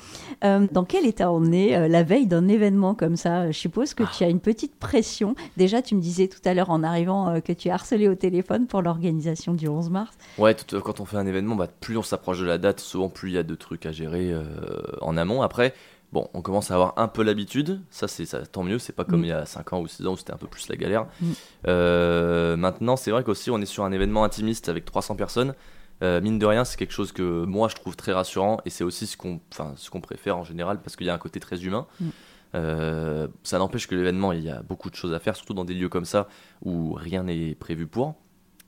dans 0.42 0.86
quel 0.88 1.06
état 1.06 1.32
on 1.32 1.52
est 1.52 1.88
la 1.88 2.02
veille 2.02 2.26
d'un 2.26 2.48
événement 2.48 2.96
comme 2.96 3.18
ça 3.18 3.52
Je 3.52 3.58
suppose 3.58 3.94
que 3.94 4.04
tu 4.18 4.24
as 4.24 4.30
une 4.30 4.40
petite 4.40 4.76
pression. 4.78 5.36
Déjà, 5.58 5.84
tu 5.84 5.94
me 5.94 6.02
disais 6.02 6.28
tout 6.28 6.42
à 6.44 6.56
l'heure 6.56 6.72
en 6.72 6.82
arrivant 6.82 7.40
que 7.42 7.54
tu 7.54 7.68
es 7.68 7.72
harcelé 7.72 8.08
au 8.08 8.16
téléphone 8.16 8.66
pour 8.66 8.82
l'organisation 8.82 9.54
du 9.54 9.68
11 9.68 9.92
mars. 9.92 10.07
Ouais, 10.38 10.56
quand 10.84 11.00
on 11.00 11.06
fait 11.06 11.18
un 11.18 11.26
événement, 11.26 11.56
bah, 11.56 11.68
plus 11.68 11.98
on 11.98 12.04
s'approche 12.04 12.40
de 12.40 12.46
la 12.46 12.58
date, 12.58 12.80
souvent 12.80 13.10
plus 13.10 13.32
il 13.32 13.34
y 13.34 13.38
a 13.38 13.44
de 13.44 13.56
trucs 13.56 13.86
à 13.86 13.92
gérer 13.92 14.32
euh, 14.32 14.44
en 15.02 15.18
amont. 15.18 15.42
Après, 15.42 15.74
bon, 16.12 16.30
on 16.34 16.42
commence 16.42 16.70
à 16.70 16.76
avoir 16.76 16.94
un 16.98 17.08
peu 17.08 17.24
l'habitude, 17.24 17.82
ça 17.90 18.08
c'est 18.08 18.26
ça, 18.26 18.46
tant 18.46 18.64
mieux, 18.64 18.78
c'est 18.78 18.94
pas 18.94 19.04
comme 19.04 19.22
mm. 19.22 19.26
il 19.26 19.30
y 19.30 19.34
a 19.34 19.46
5 19.46 19.74
ans 19.74 19.80
ou 19.82 19.88
6 19.88 20.06
ans 20.06 20.14
où 20.14 20.18
c'était 20.18 20.34
un 20.34 20.38
peu 20.38 20.48
plus 20.48 20.70
la 20.70 20.76
galère. 20.76 21.08
Mm. 21.20 21.32
Euh, 21.68 22.56
maintenant, 22.56 22.98
c'est 22.98 23.10
vrai 23.10 23.24
qu'aussi 23.24 23.50
on 23.50 23.60
est 23.60 23.66
sur 23.66 23.84
un 23.84 23.92
événement 23.92 24.24
intimiste 24.24 24.70
avec 24.70 24.86
300 24.86 25.16
personnes. 25.16 25.56
Euh, 26.04 26.22
mine 26.22 26.38
de 26.38 26.46
rien, 26.46 26.64
c'est 26.64 26.78
quelque 26.78 26.94
chose 26.94 27.12
que 27.12 27.44
moi 27.46 27.68
je 27.68 27.76
trouve 27.76 27.96
très 27.96 28.12
rassurant 28.12 28.60
et 28.66 28.70
c'est 28.70 28.84
aussi 28.84 29.08
ce 29.08 29.18
qu'on 29.18 29.40
ce 29.76 29.90
qu'on 29.90 30.02
préfère 30.02 30.38
en 30.38 30.44
général 30.44 30.80
parce 30.84 30.96
qu'il 30.96 31.08
y 31.08 31.10
a 31.10 31.16
un 31.16 31.20
côté 31.20 31.40
très 31.40 31.64
humain. 31.66 31.88
Mm. 32.00 32.10
ça 33.44 33.58
n'empêche 33.58 33.88
que 33.88 33.96
l'événement, 33.96 34.34
il 34.34 34.44
y 34.44 34.52
a 34.52 34.62
beaucoup 34.62 34.92
de 34.92 34.96
choses 34.96 35.16
à 35.16 35.20
faire, 35.20 35.36
surtout 35.36 35.56
dans 35.56 35.66
des 35.66 35.74
lieux 35.74 35.90
comme 35.90 36.06
ça 36.06 36.28
où 36.64 36.94
rien 36.94 37.24
n'est 37.24 37.56
prévu 37.56 37.88
pour. 37.88 38.14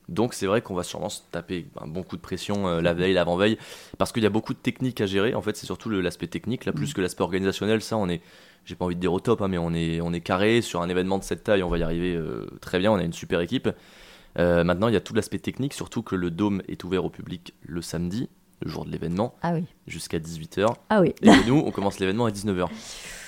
Donc 0.09 0.33
c'est 0.33 0.47
vrai 0.47 0.61
qu'on 0.61 0.73
va 0.73 0.83
sûrement 0.83 1.09
se 1.09 1.21
taper 1.31 1.67
un 1.79 1.87
bon 1.87 2.03
coup 2.03 2.17
de 2.17 2.21
pression 2.21 2.67
euh, 2.67 2.81
la 2.81 2.93
veille, 2.93 3.13
l'avant-veille, 3.13 3.57
parce 3.97 4.11
qu'il 4.11 4.23
y 4.23 4.25
a 4.25 4.31
beaucoup 4.31 4.53
de 4.53 4.59
techniques 4.59 5.01
à 5.01 5.05
gérer. 5.05 5.35
En 5.35 5.41
fait, 5.41 5.55
c'est 5.55 5.65
surtout 5.65 5.89
l'aspect 5.89 6.27
technique, 6.27 6.65
là, 6.65 6.73
plus 6.73 6.91
mm. 6.91 6.93
que 6.93 7.01
l'aspect 7.01 7.23
organisationnel. 7.23 7.81
Ça, 7.81 7.97
on 7.97 8.09
est, 8.09 8.21
j'ai 8.65 8.75
pas 8.75 8.85
envie 8.85 8.95
de 8.95 8.99
dire 8.99 9.13
au 9.13 9.19
top, 9.19 9.41
hein, 9.41 9.47
mais 9.47 9.57
on 9.57 9.73
est, 9.73 10.01
on 10.01 10.11
est 10.11 10.21
carré 10.21 10.61
sur 10.61 10.81
un 10.81 10.89
événement 10.89 11.17
de 11.17 11.23
cette 11.23 11.43
taille. 11.43 11.63
On 11.63 11.69
va 11.69 11.77
y 11.77 11.83
arriver 11.83 12.15
euh, 12.15 12.47
très 12.61 12.79
bien. 12.79 12.91
On 12.91 12.97
a 12.97 13.03
une 13.03 13.13
super 13.13 13.39
équipe. 13.39 13.69
Euh, 14.37 14.63
maintenant, 14.63 14.87
il 14.87 14.93
y 14.93 14.97
a 14.97 15.01
tout 15.01 15.13
l'aspect 15.13 15.39
technique, 15.39 15.73
surtout 15.73 16.03
que 16.03 16.15
le 16.15 16.31
dôme 16.31 16.61
est 16.67 16.83
ouvert 16.83 17.05
au 17.05 17.09
public 17.09 17.53
le 17.61 17.81
samedi, 17.81 18.29
le 18.61 18.69
jour 18.69 18.85
de 18.85 18.91
l'événement, 18.91 19.35
ah 19.41 19.53
oui. 19.53 19.65
jusqu'à 19.87 20.19
18h. 20.19 20.73
Ah 20.89 21.01
oui. 21.01 21.13
Et 21.21 21.29
nous, 21.47 21.63
on 21.65 21.71
commence 21.71 21.99
l'événement 21.99 22.25
à 22.25 22.31
19h. 22.31 22.67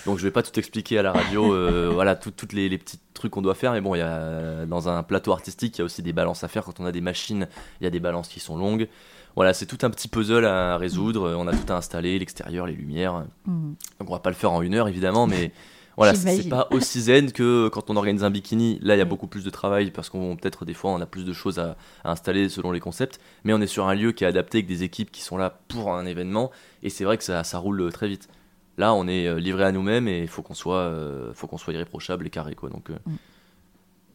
Donc 0.05 0.17
je 0.17 0.23
vais 0.23 0.31
pas 0.31 0.43
tout 0.43 0.57
expliquer 0.59 0.97
à 0.97 1.03
la 1.03 1.11
radio, 1.11 1.53
euh, 1.53 1.89
voilà, 1.93 2.15
toutes 2.15 2.53
les, 2.53 2.77
petits 2.77 2.99
trucs 3.13 3.31
qu'on 3.31 3.41
doit 3.41 3.55
faire. 3.55 3.71
Mais 3.73 3.81
bon, 3.81 3.95
y 3.95 4.01
a, 4.01 4.65
dans 4.65 4.89
un 4.89 5.03
plateau 5.03 5.31
artistique, 5.31 5.77
il 5.77 5.79
y 5.79 5.81
a 5.81 5.85
aussi 5.85 6.01
des 6.01 6.13
balances 6.13 6.43
à 6.43 6.47
faire. 6.47 6.63
Quand 6.63 6.79
on 6.79 6.85
a 6.85 6.91
des 6.91 7.01
machines, 7.01 7.47
il 7.79 7.83
y 7.83 7.87
a 7.87 7.91
des 7.91 7.99
balances 7.99 8.27
qui 8.27 8.39
sont 8.39 8.57
longues. 8.57 8.87
Voilà, 9.35 9.53
c'est 9.53 9.65
tout 9.65 9.77
un 9.83 9.89
petit 9.89 10.07
puzzle 10.07 10.45
à 10.45 10.77
résoudre. 10.77 11.35
On 11.37 11.47
a 11.47 11.55
tout 11.55 11.71
à 11.71 11.77
installer, 11.77 12.19
l'extérieur, 12.19 12.65
les 12.65 12.73
lumières. 12.73 13.23
Mm. 13.45 13.73
Donc 13.99 14.09
on 14.09 14.13
va 14.13 14.19
pas 14.19 14.29
le 14.29 14.35
faire 14.35 14.51
en 14.51 14.61
une 14.61 14.73
heure, 14.73 14.87
évidemment, 14.87 15.27
mais 15.27 15.51
voilà, 15.97 16.15
c'est 16.15 16.49
pas 16.49 16.67
aussi 16.71 17.01
zen 17.01 17.32
que 17.32 17.67
quand 17.69 17.89
on 17.89 17.95
organise 17.95 18.23
un 18.23 18.30
bikini. 18.30 18.80
Là, 18.82 18.95
il 18.95 18.99
y 18.99 19.01
a 19.01 19.06
beaucoup 19.06 19.27
plus 19.27 19.43
de 19.43 19.49
travail 19.49 19.91
parce 19.91 20.10
qu'on 20.10 20.36
peut-être 20.36 20.65
des 20.65 20.73
fois 20.73 20.91
on 20.91 21.01
a 21.01 21.06
plus 21.06 21.25
de 21.25 21.34
choses 21.34 21.60
à, 21.60 21.75
installer 22.04 22.49
selon 22.49 22.71
les 22.71 22.80
concepts. 22.80 23.19
Mais 23.43 23.54
on 23.54 23.62
est 23.62 23.67
sur 23.67 23.88
un 23.88 23.95
lieu 23.95 24.12
qui 24.12 24.23
est 24.23 24.27
adapté 24.27 24.60
avec 24.60 24.67
des 24.67 24.84
équipes 24.84 25.12
qui 25.12 25.21
sont 25.21 25.38
là 25.38 25.60
pour 25.67 25.93
un 25.93 26.06
événement. 26.06 26.51
Et 26.84 26.89
c'est 26.89 27.04
vrai 27.04 27.17
que 27.17 27.23
ça, 27.23 27.43
ça 27.43 27.58
roule 27.58 27.91
très 27.91 28.08
vite. 28.08 28.30
Là, 28.77 28.93
on 28.93 29.08
est 29.08 29.27
euh, 29.27 29.39
livré 29.39 29.63
à 29.63 29.71
nous-mêmes 29.71 30.08
et 30.08 30.21
il 30.21 30.27
faut 30.27 30.41
qu'on 30.41 30.54
soit, 30.54 30.77
euh, 30.77 31.34
faut 31.34 31.47
qu'on 31.47 31.58
soit 31.58 31.73
irréprochable 31.73 32.25
et 32.25 32.30
carré, 32.30 32.56
quoi. 32.56 32.69
Donc, 32.69 32.89
euh, 32.89 32.95
mm. 33.06 33.15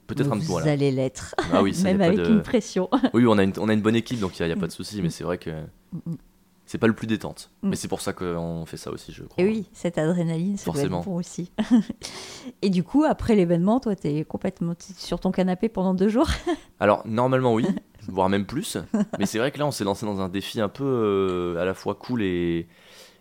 peut-être 0.07 0.33
un 0.33 0.39
peu. 0.39 0.45
Vous 0.45 0.59
allez 0.59 0.91
l'être. 0.91 1.35
Ah 1.53 1.63
oui, 1.63 1.75
même 1.85 2.01
avec 2.01 2.19
une 2.19 2.43
pression. 2.43 2.89
oui, 3.13 3.27
on 3.27 3.39
a 3.39 3.45
une, 3.45 3.53
on 3.59 3.69
a 3.69 3.75
une 3.75 3.83
bonne 3.83 3.97
équipe, 3.97 4.19
donc 4.19 4.39
il 4.39 4.47
n'y 4.47 4.53
a, 4.53 4.57
pas 4.57 4.67
de 4.67 4.73
souci. 4.73 5.03
Mais 5.03 5.11
c'est 5.11 5.25
vrai 5.25 5.39
que 5.39 5.51
mm, 5.51 5.99
mm. 6.07 6.17
C'est 6.67 6.79
pas 6.79 6.87
le 6.87 6.93
plus 6.93 7.07
détente. 7.07 7.51
Mais 7.63 7.77
c'est 7.77 7.89
pour 7.89 8.01
ça 8.01 8.13
qu'on 8.13 8.65
fait 8.67 8.77
ça 8.77 8.91
aussi, 8.91 9.13
je 9.13 9.23
crois. 9.23 9.43
Et 9.43 9.47
oui, 9.47 9.69
cette 9.73 9.99
adrénaline, 9.99 10.57
c'est 10.57 10.71
vraiment 10.71 11.01
bon 11.01 11.17
aussi. 11.17 11.53
et 12.63 12.71
du 12.71 12.83
coup, 12.83 13.05
après 13.05 13.35
l'événement, 13.35 13.81
toi, 13.81 13.97
tu 13.97 14.09
es 14.09 14.25
complètement 14.25 14.75
sur 14.79 15.21
ton 15.21 15.33
canapé 15.33 15.69
pendant 15.69 15.95
deux 15.95 16.09
jours 16.09 16.29
Alors, 16.81 17.03
normalement, 17.07 17.55
oui, 17.55 17.67
voire 18.09 18.29
même 18.29 18.47
plus. 18.47 18.77
Mais 19.19 19.27
c'est 19.27 19.39
vrai 19.39 19.51
que 19.53 19.59
là, 19.59 19.67
on 19.67 19.71
s'est 19.71 19.85
lancé 19.85 20.05
dans 20.05 20.21
un 20.21 20.29
défi 20.29 20.61
un 20.61 20.69
peu 20.69 21.57
à 21.59 21.65
la 21.65 21.75
fois 21.75 21.95
cool 21.95 22.23
et 22.23 22.67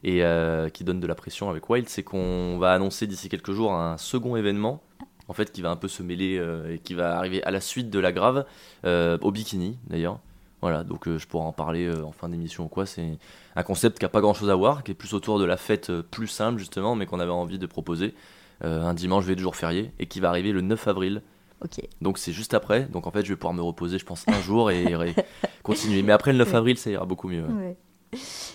et 0.05 0.23
euh, 0.23 0.69
qui 0.69 0.83
donne 0.83 0.99
de 0.99 1.07
la 1.07 1.15
pression 1.15 1.49
avec 1.49 1.67
Wild, 1.67 1.89
c'est 1.89 2.03
qu'on 2.03 2.59
va 2.59 2.73
annoncer 2.73 3.07
d'ici 3.07 3.27
quelques 3.27 3.51
jours 3.51 3.73
un 3.73 3.97
second 3.97 4.35
événement, 4.35 4.83
en 5.27 5.33
fait, 5.33 5.51
qui 5.51 5.63
va 5.63 5.71
un 5.71 5.75
peu 5.75 5.87
se 5.87 6.03
mêler 6.03 6.37
euh, 6.37 6.75
et 6.75 6.77
qui 6.77 6.93
va 6.93 7.17
arriver 7.17 7.43
à 7.43 7.49
la 7.49 7.59
suite 7.59 7.89
de 7.89 7.97
la 7.97 8.11
grave, 8.11 8.45
euh, 8.85 9.17
au 9.21 9.31
bikini 9.31 9.79
d'ailleurs. 9.87 10.19
Voilà, 10.65 10.83
donc 10.83 11.07
je 11.07 11.27
pourrais 11.27 11.45
en 11.45 11.51
parler 11.51 11.91
en 11.91 12.11
fin 12.11 12.27
d'émission 12.27 12.65
ou 12.65 12.67
quoi. 12.67 12.87
C'est 12.87 13.19
un 13.55 13.63
concept 13.63 13.99
qui 13.99 14.05
n'a 14.05 14.09
pas 14.09 14.21
grand 14.21 14.33
chose 14.33 14.49
à 14.49 14.55
voir, 14.55 14.83
qui 14.83 14.91
est 14.91 14.95
plus 14.95 15.13
autour 15.13 15.37
de 15.37 15.45
la 15.45 15.57
fête 15.57 15.91
plus 16.01 16.27
simple 16.27 16.57
justement, 16.57 16.95
mais 16.95 17.05
qu'on 17.05 17.19
avait 17.19 17.31
envie 17.31 17.59
de 17.59 17.67
proposer 17.67 18.15
un 18.61 18.95
dimanche, 18.95 19.25
veille 19.25 19.35
de 19.35 19.41
jour 19.41 19.55
férié, 19.55 19.91
et 19.99 20.07
qui 20.07 20.19
va 20.19 20.29
arriver 20.29 20.51
le 20.51 20.61
9 20.61 20.87
avril. 20.87 21.21
Ok. 21.63 21.87
Donc 22.01 22.17
c'est 22.17 22.31
juste 22.31 22.55
après. 22.55 22.85
Donc 22.85 23.05
en 23.05 23.11
fait, 23.11 23.23
je 23.23 23.29
vais 23.29 23.35
pouvoir 23.35 23.53
me 23.53 23.61
reposer, 23.61 23.99
je 23.99 24.05
pense, 24.05 24.25
un 24.27 24.41
jour 24.41 24.71
et, 24.71 24.95
continuer. 25.63 26.01
Mais 26.01 26.13
après 26.13 26.31
le 26.31 26.39
9 26.39 26.55
avril, 26.55 26.77
ça 26.77 26.89
ira 26.89 27.05
beaucoup 27.05 27.27
mieux. 27.27 27.43
Ouais. 27.43 27.77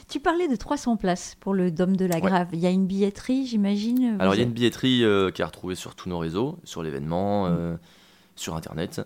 Tu 0.08 0.20
parlais 0.20 0.48
de 0.48 0.56
300 0.56 0.96
places 0.96 1.36
pour 1.40 1.54
le 1.54 1.70
Dôme 1.70 1.96
de 1.96 2.06
la 2.06 2.20
Grave. 2.20 2.48
Il 2.52 2.60
y 2.60 2.66
a 2.66 2.70
une 2.70 2.86
billetterie, 2.86 3.46
j'imagine 3.46 4.16
Alors, 4.18 4.34
il 4.34 4.38
y 4.38 4.40
a 4.40 4.44
une 4.44 4.52
billetterie 4.52 5.04
euh, 5.04 5.30
qui 5.30 5.42
est 5.42 5.44
retrouvée 5.44 5.74
sur 5.74 5.94
tous 5.94 6.08
nos 6.08 6.18
réseaux, 6.18 6.58
sur 6.64 6.82
l'événement, 6.82 7.44
mm. 7.44 7.48
euh, 7.52 7.76
sur 8.36 8.56
Internet. 8.56 9.02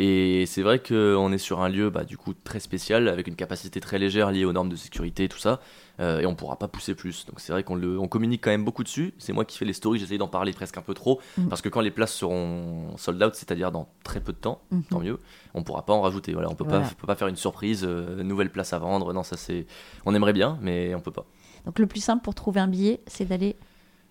Et 0.00 0.46
c'est 0.46 0.62
vrai 0.62 0.78
qu'on 0.78 1.32
est 1.32 1.38
sur 1.38 1.60
un 1.60 1.68
lieu 1.68 1.90
bah, 1.90 2.04
du 2.04 2.16
coup 2.16 2.32
très 2.32 2.60
spécial, 2.60 3.08
avec 3.08 3.26
une 3.26 3.34
capacité 3.34 3.80
très 3.80 3.98
légère 3.98 4.30
liée 4.30 4.44
aux 4.44 4.52
normes 4.52 4.68
de 4.68 4.76
sécurité 4.76 5.24
et 5.24 5.28
tout 5.28 5.38
ça, 5.38 5.60
euh, 5.98 6.20
et 6.20 6.26
on 6.26 6.36
pourra 6.36 6.56
pas 6.56 6.68
pousser 6.68 6.94
plus. 6.94 7.26
Donc 7.26 7.40
c'est 7.40 7.52
vrai 7.52 7.64
qu'on 7.64 7.82
on 7.82 8.06
communique 8.06 8.44
quand 8.44 8.50
même 8.50 8.64
beaucoup 8.64 8.84
dessus. 8.84 9.12
C'est 9.18 9.32
moi 9.32 9.44
qui 9.44 9.58
fais 9.58 9.64
les 9.64 9.72
stories, 9.72 9.98
j'essaye 9.98 10.18
d'en 10.18 10.28
parler 10.28 10.52
presque 10.52 10.78
un 10.78 10.82
peu 10.82 10.94
trop, 10.94 11.20
mm. 11.36 11.48
parce 11.48 11.62
que 11.62 11.68
quand 11.68 11.80
les 11.80 11.90
places 11.90 12.14
seront 12.14 12.96
sold 12.96 13.20
out, 13.20 13.34
c'est-à-dire 13.34 13.72
dans 13.72 13.88
très 14.04 14.20
peu 14.20 14.32
de 14.32 14.38
temps, 14.38 14.62
mm-hmm. 14.72 14.88
tant 14.88 15.00
mieux, 15.00 15.18
on 15.54 15.64
pourra 15.64 15.84
pas 15.84 15.94
en 15.94 16.00
rajouter. 16.00 16.32
Voilà, 16.32 16.48
on 16.48 16.54
peut 16.54 16.64
pas, 16.64 16.80
peut 16.80 17.06
pas 17.08 17.16
faire 17.16 17.28
une 17.28 17.36
surprise, 17.36 17.84
euh, 17.84 18.22
nouvelle 18.22 18.50
place 18.50 18.72
à 18.72 18.78
vendre. 18.78 19.12
Non, 19.12 19.24
ça 19.24 19.36
c'est, 19.36 19.66
on 20.06 20.14
aimerait 20.14 20.32
bien, 20.32 20.58
mais 20.62 20.94
on 20.94 21.00
peut 21.00 21.10
pas. 21.10 21.26
Donc 21.66 21.80
le 21.80 21.88
plus 21.88 22.00
simple 22.00 22.22
pour 22.22 22.36
trouver 22.36 22.60
un 22.60 22.68
billet, 22.68 23.00
c'est 23.08 23.24
d'aller 23.24 23.56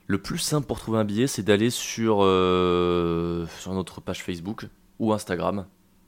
le 0.08 0.21
plus 0.21 0.38
simple 0.38 0.67
pour 0.67 0.80
trouver 0.80 1.00
un 1.00 1.06
billet, 1.06 1.28
c'est 1.28 1.43
d'aller 1.43 1.69
sur, 1.69 2.19
euh, 2.21 3.45
sur 3.60 3.73
notre 3.73 4.00
page 4.00 4.23
Facebook 4.23 4.65
ou 5.00 5.13
Instagram. 5.13 5.65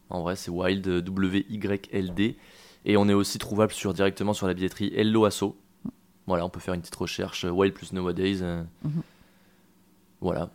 En 0.10 0.22
vrai, 0.22 0.36
c'est 0.36 0.52
Wild, 0.52 0.88
W-Y-L-D. 0.88 2.38
Et 2.86 2.98
on 2.98 3.08
est 3.10 3.14
aussi 3.14 3.38
trouvable 3.38 3.72
sur, 3.72 3.94
directement 3.94 4.34
sur 4.34 4.48
la 4.48 4.54
billetterie 4.54 4.92
Hello 4.96 5.26
Asso. 5.26 5.56
Voilà, 6.28 6.46
on 6.46 6.50
peut 6.50 6.60
faire 6.60 6.74
une 6.74 6.82
petite 6.82 6.96
recherche 6.96 7.46
euh, 7.46 7.50
Wild 7.50 7.74
plus 7.74 7.92
Nowadays. 7.94 8.40
Euh. 8.42 8.64
Mhm. 8.84 9.02
Voilà. 10.22 10.50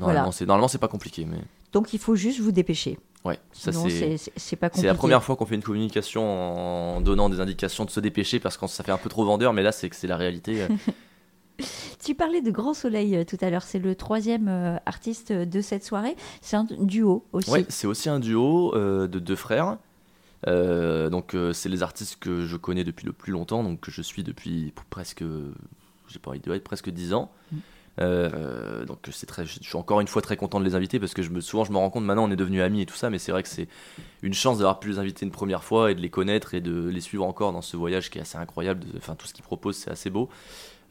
Normalement, 0.00 0.32
c'est 0.32 0.46
normalement 0.46 0.68
c'est 0.68 0.78
pas 0.78 0.88
compliqué, 0.88 1.24
mais. 1.24 1.38
Donc 1.72 1.92
il 1.92 1.98
faut 1.98 2.14
juste 2.14 2.40
vous 2.40 2.52
dépêcher. 2.52 2.98
Ouais, 3.24 3.38
ça 3.52 3.72
c'est 3.72 4.16
c'est 4.36 4.56
pas. 4.56 4.70
C'est 4.72 4.86
la 4.86 4.94
première 4.94 5.22
fois 5.22 5.36
qu'on 5.36 5.46
fait 5.46 5.54
une 5.54 5.62
communication 5.62 6.96
en 6.96 7.00
donnant 7.00 7.30
des 7.30 7.40
indications 7.40 7.84
de 7.84 7.90
se 7.90 8.00
dépêcher 8.00 8.38
parce 8.38 8.56
que 8.56 8.66
ça 8.66 8.84
fait 8.84 8.92
un 8.92 8.98
peu 8.98 9.08
trop 9.08 9.24
vendeur, 9.24 9.52
mais 9.52 9.62
là 9.62 9.72
c'est 9.72 9.88
que 9.88 9.96
c'est 9.96 10.06
la 10.06 10.16
réalité. 10.16 10.66
Euh. 12.04 12.06
Tu 12.06 12.14
parlais 12.14 12.40
de 12.42 12.50
Grand 12.50 12.74
Soleil 12.74 13.16
euh, 13.16 13.24
tout 13.24 13.38
à 13.40 13.50
l'heure, 13.50 13.62
c'est 13.62 13.78
le 13.78 13.94
troisième 13.94 14.48
euh, 14.48 14.76
artiste 14.86 15.32
de 15.32 15.60
cette 15.60 15.84
soirée. 15.84 16.16
C'est 16.40 16.56
un 16.56 16.66
duo 16.70 17.24
aussi. 17.32 17.50
Oui, 17.50 17.64
c'est 17.68 17.86
aussi 17.86 18.08
un 18.08 18.20
duo 18.20 18.74
euh, 18.74 19.06
de 19.06 19.18
deux 19.18 19.36
frères. 19.36 19.78
donc 20.46 21.36
c'est 21.52 21.68
les 21.68 21.82
artistes 21.82 22.16
que 22.20 22.44
je 22.44 22.56
connais 22.56 22.84
depuis 22.84 23.06
le 23.06 23.12
plus 23.12 23.32
longtemps, 23.32 23.62
donc 23.62 23.80
que 23.80 23.90
je 23.90 24.02
suis 24.02 24.22
depuis 24.22 24.72
presque, 24.90 25.24
j'ai 26.08 26.18
pas 26.18 26.30
envie 26.30 26.40
de 26.40 26.50
dire, 26.50 26.62
presque 26.62 26.90
dix 26.90 27.14
ans. 27.14 27.30
Mm. 27.52 28.84
donc 28.86 28.98
c'est 29.10 29.26
très, 29.26 29.46
je 29.46 29.62
suis 29.62 29.76
encore 29.76 30.00
une 30.00 30.08
fois 30.08 30.20
très 30.20 30.36
content 30.36 30.60
de 30.60 30.64
les 30.64 30.74
inviter 30.74 30.98
parce 31.00 31.14
que 31.14 31.22
je 31.22 31.30
me, 31.30 31.40
souvent 31.40 31.64
je 31.64 31.72
me 31.72 31.78
rends 31.78 31.90
compte 31.90 32.04
maintenant 32.04 32.24
on 32.24 32.30
est 32.30 32.36
devenus 32.36 32.60
amis 32.60 32.82
et 32.82 32.86
tout 32.86 32.96
ça, 32.96 33.08
mais 33.08 33.18
c'est 33.18 33.32
vrai 33.32 33.42
que 33.42 33.48
c'est 33.48 33.68
une 34.22 34.34
chance 34.34 34.58
d'avoir 34.58 34.80
pu 34.80 34.90
les 34.90 34.98
inviter 34.98 35.24
une 35.24 35.32
première 35.32 35.64
fois 35.64 35.90
et 35.90 35.94
de 35.94 36.00
les 36.00 36.10
connaître 36.10 36.52
et 36.52 36.60
de 36.60 36.88
les 36.88 37.00
suivre 37.00 37.24
encore 37.24 37.52
dans 37.52 37.62
ce 37.62 37.78
voyage 37.78 38.10
qui 38.10 38.18
est 38.18 38.22
assez 38.22 38.36
incroyable. 38.36 38.84
Enfin 38.98 39.14
tout 39.14 39.26
ce 39.26 39.32
qu'ils 39.32 39.44
proposent 39.44 39.76
c'est 39.76 39.90
assez 39.90 40.10
beau. 40.10 40.28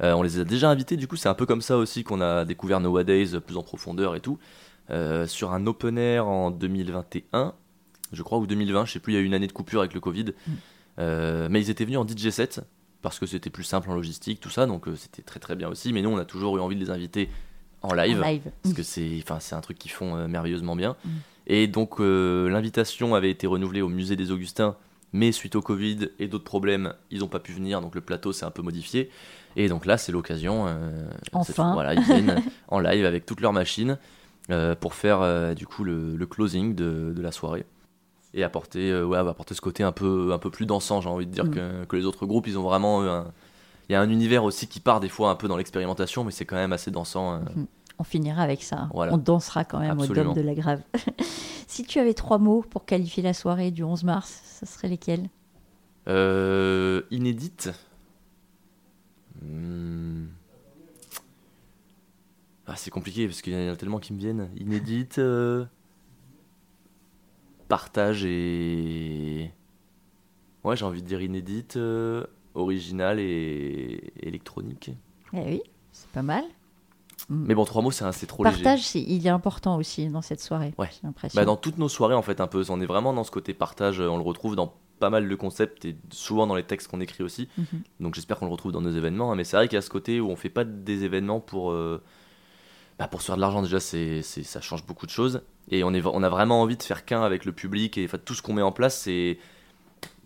Euh, 0.01 0.13
on 0.13 0.21
les 0.21 0.39
a 0.39 0.43
déjà 0.43 0.69
invités, 0.69 0.97
du 0.97 1.08
coup, 1.08 1.15
c'est 1.15 1.29
un 1.29 1.34
peu 1.34 1.45
comme 1.45 1.62
ça 1.62 1.77
aussi 1.77 2.03
qu'on 2.03 2.21
a 2.21 2.45
découvert 2.45 2.79
Nowadays 2.79 3.39
plus 3.45 3.58
en 3.58 3.63
profondeur 3.63 4.15
et 4.15 4.19
tout. 4.19 4.39
Euh, 4.89 5.27
sur 5.27 5.53
un 5.53 5.65
open 5.65 5.97
air 5.97 6.27
en 6.27 6.51
2021, 6.51 7.53
je 8.12 8.23
crois, 8.23 8.38
ou 8.38 8.47
2020, 8.47 8.86
je 8.86 8.93
sais 8.93 8.99
plus, 8.99 9.13
il 9.13 9.15
y 9.15 9.19
a 9.19 9.21
eu 9.21 9.25
une 9.25 9.34
année 9.34 9.47
de 9.47 9.53
coupure 9.53 9.79
avec 9.79 9.93
le 9.93 9.99
Covid. 9.99 10.25
Mm. 10.25 10.51
Euh, 10.99 11.47
mais 11.49 11.62
ils 11.62 11.69
étaient 11.69 11.86
venus 11.86 11.99
en 11.99 12.08
DJ 12.08 12.29
set 12.29 12.62
parce 13.01 13.19
que 13.19 13.25
c'était 13.25 13.49
plus 13.49 13.63
simple 13.63 13.89
en 13.89 13.95
logistique, 13.95 14.39
tout 14.39 14.49
ça, 14.49 14.65
donc 14.65 14.86
c'était 14.95 15.23
très 15.23 15.39
très 15.39 15.56
bien 15.56 15.67
aussi. 15.67 15.91
Mais 15.91 16.01
nous, 16.01 16.10
on 16.10 16.17
a 16.17 16.25
toujours 16.25 16.58
eu 16.58 16.62
envie 16.62 16.75
de 16.75 16.79
les 16.79 16.89
inviter 16.89 17.29
en 17.82 17.93
live, 17.93 18.23
parce 18.62 18.73
que 18.73 18.84
c'est, 18.84 19.19
enfin, 19.21 19.39
c'est 19.41 19.56
un 19.56 19.62
truc 19.62 19.77
qu'ils 19.77 19.91
font 19.91 20.25
merveilleusement 20.27 20.75
bien. 20.75 20.95
Mm. 21.03 21.10
Et 21.47 21.67
donc 21.67 21.99
l'invitation 21.99 23.13
avait 23.13 23.29
été 23.29 23.45
renouvelée 23.45 23.82
au 23.82 23.89
musée 23.89 24.15
des 24.15 24.32
Augustins, 24.32 24.77
mais 25.13 25.32
suite 25.32 25.56
au 25.56 25.62
Covid 25.62 26.10
et 26.19 26.28
d'autres 26.28 26.43
problèmes, 26.43 26.93
ils 27.12 27.19
n'ont 27.19 27.28
pas 27.28 27.39
pu 27.39 27.54
venir, 27.54 27.80
donc 27.82 27.95
le 27.95 28.02
plateau 28.02 28.34
s'est 28.34 28.45
un 28.45 28.52
peu 28.52 28.62
modifié. 28.62 29.10
Et 29.56 29.69
donc 29.69 29.86
là, 29.86 29.97
c'est 29.97 30.12
l'occasion. 30.12 30.65
Euh, 30.67 31.08
enfin. 31.34 31.73
Voilà, 31.73 31.93
ils 31.93 32.02
viennent 32.02 32.41
en 32.67 32.80
live 32.80 33.06
avec 33.06 33.26
toutes 33.26 33.39
leurs 33.41 33.54
machines 33.54 33.97
euh, 34.49 34.76
pour 34.76 34.93
faire 34.95 35.21
euh, 35.21 35.54
du 35.54 35.67
coup 35.67 35.84
le, 35.84 36.26
closing 36.26 36.73
de, 36.76 37.13
de, 37.15 37.21
la 37.21 37.32
soirée. 37.32 37.65
et 38.34 38.43
apporter, 38.43 38.89
euh, 38.91 39.06
ouais, 39.06 39.17
apporter 39.19 39.54
ce 39.54 39.62
côté 39.62 39.84
un 39.84 39.91
peu, 39.91 40.32
un 40.34 40.39
peu 40.39 40.49
plus 40.49 40.65
dansant, 40.65 40.99
j'ai 41.02 41.10
envie 41.10 41.28
de 41.28 41.32
dire, 41.32 41.45
Mm. 41.45 41.52
que, 41.52 41.86
que 41.86 41.95
les 41.95 42.06
autres 42.06 42.26
groupes, 42.26 42.47
ils 42.47 42.58
ont 42.58 42.63
vraiment. 42.63 43.23
Il 43.89 43.91
y 43.91 43.95
a 43.95 44.02
un 44.02 44.10
univers 44.10 44.43
aussi 44.45 44.67
qui 44.67 44.80
part 44.80 45.02
des 45.02 45.10
fois 45.10 45.30
un 45.30 45.36
peu 45.36 45.47
dans 45.47 45.58
l'expérimentation, 45.58 46.23
mais 46.23 46.32
c'est 46.32 46.45
quand 46.45 46.56
même 46.56 46.73
assez 46.73 46.89
dansant. 46.89 47.34
euh. 47.36 47.39
On 47.99 48.03
finira 48.03 48.41
avec 48.41 48.63
ça. 48.63 48.89
Voilà. 48.93 49.13
On 49.13 49.17
dansera 49.17 49.63
quand 49.65 49.79
même 49.79 49.91
Absolument. 49.91 50.32
au 50.32 50.34
Dôme 50.34 50.43
de 50.43 50.47
la 50.47 50.56
Grave. 50.56 50.82
si 51.67 51.84
tu 51.84 51.99
avais 51.99 52.13
trois 52.13 52.38
mots 52.39 52.63
pour 52.69 52.86
qualifier 52.86 53.21
la 53.23 53.34
soirée 53.34 53.71
du 53.71 53.84
11 53.84 54.03
mars, 54.03 54.41
ça 54.45 54.65
serait 54.65 54.88
lesquels? 54.89 55.29
Euh, 56.08 57.03
inédite. 57.12 57.69
Hmm. 59.41 60.25
Ah, 62.65 62.75
c'est 62.75 62.91
compliqué 62.91 63.27
parce 63.27 63.41
qu'il 63.41 63.53
y 63.53 63.69
en 63.69 63.73
a 63.73 63.75
tellement 63.75 63.99
qui 63.99 64.13
me 64.13 64.19
viennent. 64.19 64.49
Inédite. 64.58 65.19
euh, 65.19 65.65
Partage 67.67 68.25
et. 68.25 69.51
Ouais, 70.63 70.75
j'ai 70.77 70.86
envie 70.86 71.01
de 71.01 71.08
dire 71.08 71.21
inédite, 71.21 71.75
euh, 71.77 72.25
originale 72.53 73.19
et 73.19 74.13
électronique. 74.21 74.91
Eh 75.34 75.39
oui, 75.39 75.62
c'est 75.91 76.10
pas 76.10 76.21
mal. 76.21 76.43
Mais 77.29 77.55
bon, 77.55 77.63
trois 77.65 77.81
mots, 77.81 77.91
c'est 77.91 78.09
c'est 78.12 78.25
trop 78.27 78.43
léger. 78.43 78.63
Partage, 78.63 78.95
il 78.95 79.25
est 79.25 79.29
important 79.29 79.77
aussi 79.77 80.07
dans 80.07 80.21
cette 80.21 80.41
soirée. 80.41 80.73
Ouais. 80.77 80.89
Bah, 81.36 81.45
dans 81.45 81.55
toutes 81.55 81.77
nos 81.77 81.88
soirées, 81.89 82.15
en 82.15 82.21
fait, 82.21 82.41
un 82.41 82.47
peu. 82.47 82.63
On 82.69 82.81
est 82.81 82.86
vraiment 82.86 83.13
dans 83.13 83.23
ce 83.23 83.31
côté 83.31 83.53
partage. 83.53 83.99
On 83.99 84.17
le 84.17 84.23
retrouve 84.23 84.55
dans 84.55 84.73
pas 84.99 85.09
mal 85.09 85.27
de 85.27 85.36
concepts 85.36 85.86
et 85.86 85.95
souvent 86.12 86.47
dans 86.47 86.55
les 86.55 86.63
textes 86.63 86.89
qu'on 86.89 87.01
écrit 87.01 87.23
aussi. 87.23 87.47
Mhm. 87.57 87.65
Donc 87.99 88.15
j'espère 88.15 88.38
qu'on 88.38 88.45
le 88.45 88.51
retrouve 88.51 88.71
dans 88.71 88.81
nos 88.81 88.91
événements. 88.91 89.31
hein. 89.31 89.36
Mais 89.36 89.43
c'est 89.43 89.57
vrai 89.57 89.67
qu'il 89.67 89.75
y 89.75 89.79
a 89.79 89.81
ce 89.81 89.89
côté 89.89 90.19
où 90.21 90.29
on 90.29 90.36
fait 90.36 90.49
pas 90.49 90.63
des 90.63 91.03
événements 91.03 91.39
pour, 91.39 91.71
euh, 91.71 92.01
bah, 92.99 93.07
pour 93.07 93.21
se 93.21 93.27
faire 93.27 93.36
de 93.36 93.41
l'argent. 93.41 93.62
Déjà, 93.62 93.79
c'est, 93.79 94.21
c'est- 94.21 94.43
ça 94.43 94.62
change 94.62 94.86
beaucoup 94.86 95.05
de 95.05 95.12
choses. 95.12 95.41
Et 95.71 95.83
on, 95.83 95.93
est, 95.93 96.05
on 96.05 96.23
a 96.23 96.29
vraiment 96.29 96.62
envie 96.62 96.77
de 96.77 96.83
faire 96.83 97.05
qu'un 97.05 97.23
avec 97.23 97.45
le 97.45 97.51
public. 97.53 97.97
Et 97.97 98.05
enfin, 98.05 98.17
tout 98.23 98.33
ce 98.33 98.41
qu'on 98.41 98.53
met 98.53 98.62
en 98.62 98.71
place, 98.73 98.97
c'est, 98.97 99.39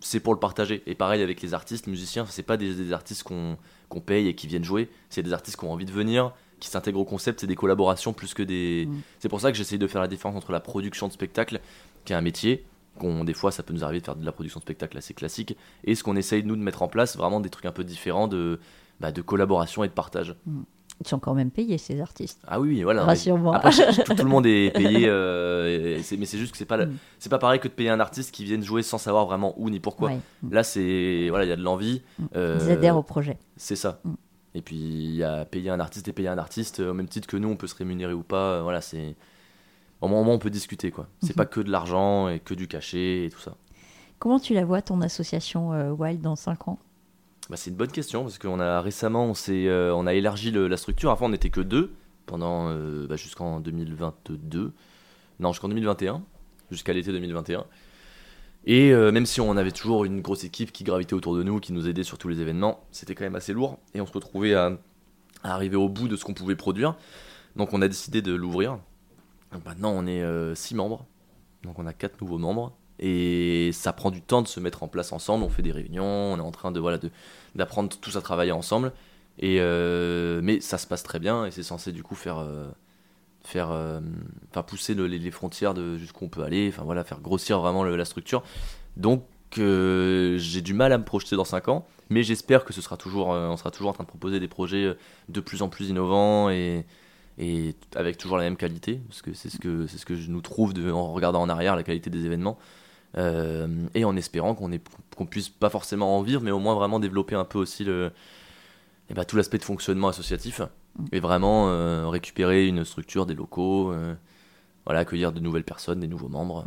c'est 0.00 0.20
pour 0.20 0.32
le 0.34 0.40
partager. 0.40 0.82
Et 0.86 0.94
pareil 0.94 1.22
avec 1.22 1.40
les 1.42 1.54
artistes, 1.54 1.86
musiciens, 1.86 2.26
c'est 2.28 2.42
pas 2.42 2.56
des, 2.56 2.74
des 2.74 2.92
artistes 2.92 3.22
qu'on, 3.22 3.56
qu'on 3.88 4.00
paye 4.00 4.28
et 4.28 4.34
qui 4.34 4.46
viennent 4.48 4.64
jouer. 4.64 4.90
C'est 5.10 5.22
des 5.22 5.32
artistes 5.32 5.58
qui 5.58 5.64
ont 5.64 5.72
envie 5.72 5.86
de 5.86 5.92
venir, 5.92 6.32
qui 6.60 6.68
s'intègrent 6.68 7.00
au 7.00 7.04
concept. 7.04 7.40
C'est 7.40 7.46
des 7.46 7.54
collaborations 7.56 8.12
plus 8.12 8.34
que 8.34 8.42
des. 8.42 8.86
Mm. 8.88 9.00
C'est 9.20 9.28
pour 9.28 9.40
ça 9.40 9.50
que 9.52 9.58
j'essaye 9.58 9.78
de 9.78 9.86
faire 9.86 10.00
la 10.00 10.08
différence 10.08 10.36
entre 10.36 10.52
la 10.52 10.60
production 10.60 11.08
de 11.08 11.12
spectacle, 11.12 11.60
qui 12.04 12.12
est 12.12 12.16
un 12.16 12.20
métier. 12.20 12.64
Qu'on, 12.98 13.22
des 13.22 13.34
fois, 13.34 13.52
ça 13.52 13.62
peut 13.62 13.72
nous 13.72 13.84
arriver 13.84 14.00
de 14.00 14.04
faire 14.04 14.16
de 14.16 14.24
la 14.24 14.32
production 14.32 14.58
de 14.58 14.62
spectacle 14.62 14.98
assez 14.98 15.14
classique, 15.14 15.56
et 15.84 15.94
ce 15.94 16.02
qu'on 16.02 16.16
essaye 16.16 16.42
nous 16.42 16.56
de 16.56 16.62
mettre 16.62 16.82
en 16.82 16.88
place, 16.88 17.16
vraiment 17.16 17.38
des 17.38 17.48
trucs 17.48 17.66
un 17.66 17.70
peu 17.70 17.84
différents 17.84 18.26
de, 18.26 18.58
bah, 18.98 19.12
de 19.12 19.22
collaboration 19.22 19.84
et 19.84 19.88
de 19.88 19.92
partage. 19.92 20.34
Ils 21.00 21.06
sont 21.06 21.20
quand 21.20 21.32
même 21.34 21.52
payés, 21.52 21.78
ces 21.78 22.00
artistes. 22.00 22.40
Ah 22.48 22.58
oui, 22.58 22.82
voilà. 22.82 23.04
Rassure-moi. 23.04 23.54
Après, 23.54 23.70
tout, 23.70 24.14
tout 24.14 24.24
le 24.24 24.28
monde 24.28 24.46
est 24.46 24.72
payé, 24.74 25.04
euh, 25.06 25.96
et 26.00 26.16
mais 26.16 26.26
c'est 26.26 26.38
juste 26.38 26.50
que 26.50 26.58
c'est 26.58 26.64
pas, 26.64 26.86
Mm. 26.86 26.96
c'est 27.20 27.28
pas 27.28 27.38
pareil 27.38 27.60
que 27.60 27.68
de 27.68 27.72
payer 27.72 27.90
un 27.90 28.00
artiste 28.00 28.34
qui 28.34 28.42
vienne 28.42 28.64
jouer 28.64 28.82
sans 28.82 28.98
savoir 28.98 29.26
vraiment 29.26 29.54
où 29.58 29.70
ni 29.70 29.78
pourquoi. 29.78 30.08
Ouais. 30.08 30.18
Là, 30.50 30.64
c'est 30.64 31.28
voilà, 31.28 31.44
il 31.44 31.48
y 31.50 31.52
a 31.52 31.56
de 31.56 31.62
l'envie. 31.62 32.02
euh, 32.34 32.58
Ils 32.60 32.72
adhèrent 32.72 32.96
au 32.96 33.04
projet. 33.04 33.38
C'est 33.56 33.76
ça. 33.76 34.00
Et 34.58 34.62
puis 34.62 34.76
il 34.76 35.14
y 35.14 35.22
a 35.24 35.44
payer 35.44 35.70
un 35.70 35.78
artiste 35.80 36.08
et 36.08 36.12
payer 36.12 36.28
un 36.28 36.36
artiste 36.38 36.80
euh, 36.80 36.90
au 36.90 36.94
même 36.94 37.08
titre 37.08 37.28
que 37.28 37.36
nous, 37.36 37.48
on 37.48 37.56
peut 37.56 37.68
se 37.68 37.76
rémunérer 37.76 38.12
ou 38.12 38.22
pas. 38.24 38.54
euh, 38.56 38.62
Voilà, 38.62 38.80
c'est 38.80 39.14
au 40.00 40.08
moins, 40.08 40.20
on 40.22 40.38
peut 40.38 40.50
discuter 40.50 40.90
quoi. 40.90 41.06
C'est 41.20 41.30
Mhm. 41.30 41.36
pas 41.36 41.46
que 41.46 41.60
de 41.60 41.70
l'argent 41.70 42.28
et 42.28 42.40
que 42.40 42.54
du 42.54 42.66
cachet 42.68 43.24
et 43.26 43.30
tout 43.30 43.38
ça. 43.40 43.54
Comment 44.18 44.40
tu 44.40 44.52
la 44.54 44.64
vois, 44.64 44.82
ton 44.82 45.00
association 45.00 45.72
euh, 45.72 45.90
Wild, 45.92 46.20
dans 46.20 46.34
5 46.36 46.66
ans? 46.68 46.78
Bah, 47.48 47.56
c'est 47.56 47.70
une 47.70 47.76
bonne 47.76 47.90
question 47.92 48.22
parce 48.22 48.36
qu'on 48.38 48.60
a 48.60 48.80
récemment 48.80 49.24
on, 49.26 49.32
euh, 49.48 49.90
on 49.92 50.06
a 50.06 50.12
élargi 50.14 50.50
le- 50.50 50.68
la 50.68 50.76
structure. 50.76 51.10
Avant 51.10 51.26
on 51.26 51.30
n'était 51.30 51.50
que 51.50 51.60
deux 51.60 51.92
pendant 52.26 52.68
euh, 52.68 53.06
bah, 53.08 53.16
jusqu'en 53.16 53.60
2022. 53.60 54.72
Non, 55.40 55.52
jusqu'en 55.52 55.68
2021, 55.68 56.20
jusqu'à 56.70 56.92
l'été 56.92 57.12
2021. 57.12 57.64
Et 58.64 58.92
euh, 58.92 59.12
même 59.12 59.26
si 59.26 59.40
on 59.40 59.56
avait 59.56 59.72
toujours 59.72 60.04
une 60.04 60.20
grosse 60.20 60.44
équipe 60.44 60.72
qui 60.72 60.84
gravitait 60.84 61.14
autour 61.14 61.36
de 61.36 61.42
nous, 61.42 61.60
qui 61.60 61.72
nous 61.72 61.88
aidait 61.88 62.02
sur 62.02 62.18
tous 62.18 62.28
les 62.28 62.40
événements, 62.40 62.84
c'était 62.90 63.14
quand 63.14 63.24
même 63.24 63.36
assez 63.36 63.52
lourd. 63.52 63.78
Et 63.94 64.00
on 64.00 64.06
se 64.06 64.12
retrouvait 64.12 64.54
à, 64.54 64.72
arriver 65.42 65.76
au 65.76 65.88
bout 65.88 66.08
de 66.08 66.16
ce 66.16 66.24
qu'on 66.24 66.34
pouvait 66.34 66.56
produire. 66.56 66.96
Donc 67.56 67.72
on 67.72 67.80
a 67.80 67.88
décidé 67.88 68.22
de 68.22 68.34
l'ouvrir. 68.34 68.78
Maintenant 69.64 69.92
on 69.94 70.06
est 70.06 70.22
6 70.54 70.74
membres. 70.74 71.06
Donc 71.62 71.78
on 71.78 71.86
a 71.86 71.92
quatre 71.92 72.20
nouveaux 72.20 72.38
membres. 72.38 72.76
Et 72.98 73.70
ça 73.72 73.92
prend 73.92 74.10
du 74.10 74.20
temps 74.20 74.42
de 74.42 74.48
se 74.48 74.60
mettre 74.60 74.82
en 74.82 74.88
place 74.88 75.12
ensemble. 75.12 75.44
On 75.44 75.48
fait 75.48 75.62
des 75.62 75.72
réunions, 75.72 76.04
on 76.04 76.36
est 76.36 76.42
en 76.42 76.50
train 76.50 76.72
de 76.72 76.80
voilà 76.80 76.98
d'apprendre 77.54 77.96
tous 78.00 78.16
à 78.16 78.20
travailler 78.20 78.52
ensemble. 78.52 78.92
Et 79.38 79.58
euh, 79.60 80.40
mais 80.42 80.60
ça 80.60 80.78
se 80.78 80.86
passe 80.86 81.02
très 81.02 81.20
bien 81.20 81.46
et 81.46 81.50
c'est 81.50 81.62
censé 81.62 81.92
du 81.92 82.02
coup 82.02 82.16
faire 82.16 82.38
euh, 82.38 82.68
faire 83.44 83.70
euh, 83.70 84.00
pousser 84.66 84.94
le- 84.94 85.06
les, 85.06 85.30
frontières 85.30 85.74
de 85.74 85.96
jusqu'où 85.96 86.24
on 86.24 86.28
peut 86.28 86.42
aller. 86.42 86.68
Enfin 86.72 86.82
voilà, 86.84 87.04
faire 87.04 87.20
grossir 87.20 87.60
vraiment 87.60 87.84
la 87.84 88.04
structure. 88.04 88.42
Donc 88.96 89.24
euh, 89.58 90.36
j'ai 90.38 90.60
du 90.60 90.74
mal 90.74 90.92
à 90.92 90.98
me 90.98 91.04
projeter 91.04 91.36
dans 91.36 91.44
5 91.44 91.68
ans, 91.68 91.86
mais 92.10 92.22
j'espère 92.22 92.64
que 92.64 92.72
ce 92.72 92.80
sera 92.80 92.96
toujours, 92.96 93.32
euh, 93.32 93.48
on 93.48 93.56
sera 93.56 93.70
toujours 93.70 93.90
en 93.90 93.94
train 93.94 94.04
de 94.04 94.08
proposer 94.08 94.40
des 94.40 94.48
projets 94.48 94.96
de 95.28 95.40
plus 95.40 95.62
en 95.62 95.68
plus 95.68 95.88
innovants 95.88 96.50
et, 96.50 96.84
et 97.38 97.74
avec 97.94 98.18
toujours 98.18 98.36
la 98.36 98.44
même 98.44 98.56
qualité, 98.56 99.00
parce 99.08 99.22
que 99.22 99.32
c'est 99.32 99.48
ce 99.48 99.58
que 99.58 99.86
c'est 99.86 99.98
ce 99.98 100.06
que 100.06 100.16
je 100.16 100.30
nous 100.30 100.40
trouve 100.40 100.74
en 100.92 101.12
regardant 101.12 101.40
en 101.40 101.48
arrière 101.48 101.76
la 101.76 101.82
qualité 101.82 102.10
des 102.10 102.24
événements. 102.26 102.58
Et 103.16 104.04
en 104.04 104.16
espérant 104.16 104.54
qu'on 104.54 104.70
qu'on 105.16 105.26
puisse 105.26 105.48
pas 105.48 105.70
forcément 105.70 106.18
en 106.18 106.22
vivre, 106.22 106.40
mais 106.42 106.52
au 106.52 106.60
moins 106.60 106.74
vraiment 106.74 107.00
développer 107.00 107.34
un 107.34 107.44
peu 107.44 107.58
aussi 107.58 107.82
le, 107.82 108.12
eh 109.10 109.14
ben, 109.14 109.24
tout 109.24 109.36
l'aspect 109.36 109.58
de 109.58 109.64
fonctionnement 109.64 110.08
associatif 110.08 110.60
et 111.12 111.20
vraiment 111.20 111.68
euh, 111.68 112.08
récupérer 112.08 112.66
une 112.66 112.84
structure, 112.84 113.26
des 113.26 113.34
locaux, 113.34 113.92
euh, 113.92 114.14
voilà, 114.84 115.00
accueillir 115.00 115.32
de 115.32 115.40
nouvelles 115.40 115.64
personnes, 115.64 116.00
des 116.00 116.08
nouveaux 116.08 116.28
membres. 116.28 116.64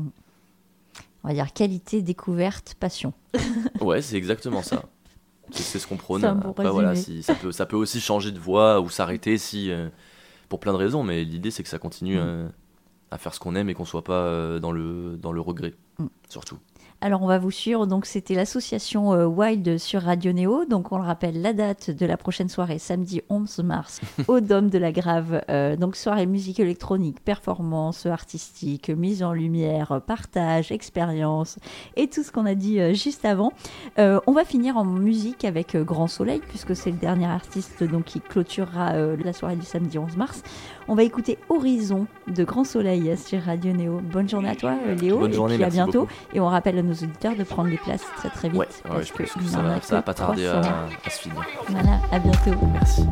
On 1.24 1.28
va 1.28 1.34
dire 1.34 1.54
qualité, 1.54 2.02
découverte, 2.02 2.76
passion. 2.80 3.14
Ouais, 3.82 4.02
c'est 4.02 4.16
exactement 4.16 4.62
ça. 4.62 4.84
C'est 5.52 5.80
ce 5.80 5.88
qu'on 5.88 5.98
prône. 5.98 6.22
C'est 6.22 6.28
un 6.28 6.36
bon 6.36 6.52
Après, 6.52 6.70
voilà, 6.70 6.90
résumé. 6.92 7.18
si, 7.18 7.24
ça, 7.24 7.36
peut, 7.36 7.52
ça 7.52 7.66
peut 7.66 7.76
aussi 7.76 8.00
changer 8.00 8.32
de 8.32 8.40
voie 8.40 8.80
ou 8.80 8.90
s'arrêter 8.90 9.38
si, 9.38 9.70
euh, 9.72 9.90
pour 10.50 10.60
plein 10.60 10.72
de 10.72 10.78
raisons, 10.78 11.04
mais 11.04 11.24
l'idée 11.24 11.52
c'est 11.52 11.64
que 11.64 11.70
ça 11.70 11.80
continue 11.80 12.18
Mm. 12.20 12.52
à 13.12 13.18
faire 13.18 13.34
ce 13.34 13.40
qu'on 13.40 13.56
aime 13.56 13.70
et 13.70 13.74
qu'on 13.74 13.84
soit 13.86 14.04
pas 14.04 14.60
dans, 14.60 14.72
le, 14.72 15.18
dans 15.22 15.32
le 15.34 15.42
regret, 15.42 15.74
Mm. 16.00 16.06
surtout. 16.30 16.58
Alors 17.04 17.24
on 17.24 17.28
va 17.28 17.40
vous 17.40 17.50
suivre. 17.50 17.88
Donc 17.88 18.06
c'était 18.06 18.36
l'association 18.36 19.14
euh, 19.14 19.26
Wild 19.26 19.80
sur 19.80 20.04
Radio 20.04 20.32
Néo. 20.34 20.66
Donc 20.66 20.92
on 20.92 20.98
le 20.98 21.04
rappelle, 21.04 21.42
la 21.42 21.52
date 21.52 21.90
de 21.90 22.06
la 22.06 22.16
prochaine 22.16 22.48
soirée, 22.48 22.78
samedi 22.78 23.22
11 23.30 23.60
mars, 23.64 24.02
au 24.28 24.40
Dôme 24.40 24.70
de 24.70 24.78
la 24.78 24.92
Grave. 24.92 25.42
Euh, 25.50 25.76
donc 25.76 25.96
soirée 25.96 26.28
musique 26.28 26.60
électronique, 26.60 27.20
performance 27.20 28.06
artistique, 28.06 28.92
mise 28.92 29.24
en 29.24 29.34
lumière, 29.34 30.00
partage, 30.06 30.72
expérience 30.72 31.58
et 31.96 32.08
tout 32.08 32.22
ce 32.22 32.32
qu'on 32.32 32.46
a 32.46 32.54
dit 32.54 32.80
euh, 32.80 32.94
juste 32.94 33.26
avant. 33.26 33.52
Euh, 33.98 34.20
on 34.28 34.32
va 34.34 34.46
finir 34.46 34.78
en 34.78 34.86
musique 34.86 35.44
avec 35.44 35.76
Grand 35.76 36.08
Soleil 36.08 36.42
puisque 36.48 36.76
c'est 36.76 36.92
le 36.92 36.98
dernier 36.98 37.26
artiste 37.26 37.84
donc 37.84 38.06
qui 38.06 38.22
clôturera 38.22 38.94
euh, 38.94 39.18
la 39.24 39.34
soirée 39.34 39.56
du 39.56 39.66
samedi 39.66 39.98
11 39.98 40.18
mars. 40.18 40.44
On 40.88 40.94
va 40.94 41.04
écouter 41.04 41.40
Horizon 41.50 42.06
de 42.28 42.44
Grand 42.44 42.64
Soleil 42.64 43.18
sur 43.18 43.42
Radio 43.42 43.74
Néo. 43.74 44.02
Bonne 44.04 44.30
journée 44.30 44.50
à 44.50 44.56
toi 44.56 44.76
Léo 45.00 45.18
Bonne 45.18 45.32
et 45.32 45.34
journée, 45.34 45.56
puis 45.56 45.64
à 45.64 45.70
bientôt. 45.70 46.02
beaucoup. 46.02 46.14
Et 46.34 46.40
on 46.40 46.48
rappelle 46.48 46.78
à 46.78 46.84
nos 46.92 47.04
auditeurs 47.04 47.36
de 47.36 47.44
prendre 47.44 47.70
les 47.70 47.78
places 47.78 48.04
très 48.18 48.30
très 48.30 48.50
vite. 48.50 48.60
Ouais, 48.60 48.68
ouais, 48.68 48.96
parce 48.98 49.06
je 49.08 49.14
pense 49.14 49.44
que 49.44 49.50
ça 49.50 49.62
va, 49.62 49.82
ça 49.82 49.96
va 49.96 50.02
que 50.02 50.06
pas 50.06 50.14
tarder 50.14 50.46
à, 50.48 50.62
300. 50.62 50.72
à 51.06 51.10
se 51.10 51.20
finir. 51.20 51.46
Voilà, 51.70 52.00
à 52.12 52.20
bientôt. 52.20 52.52
Merci. 52.74 53.08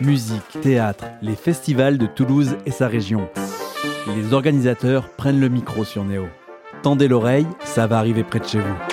Musique, 0.00 0.60
théâtre, 0.62 1.04
les 1.22 1.34
festivals 1.34 1.98
de 1.98 2.06
Toulouse 2.06 2.56
et 2.66 2.70
sa 2.70 2.88
région. 2.88 3.28
Les 4.16 4.32
organisateurs 4.32 5.08
prennent 5.10 5.40
le 5.40 5.48
micro 5.48 5.84
sur 5.84 6.04
Néo. 6.04 6.26
Tendez 6.82 7.08
l'oreille, 7.08 7.46
ça 7.64 7.86
va 7.86 7.98
arriver 7.98 8.24
près 8.24 8.38
de 8.38 8.44
chez 8.44 8.60
vous. 8.60 8.87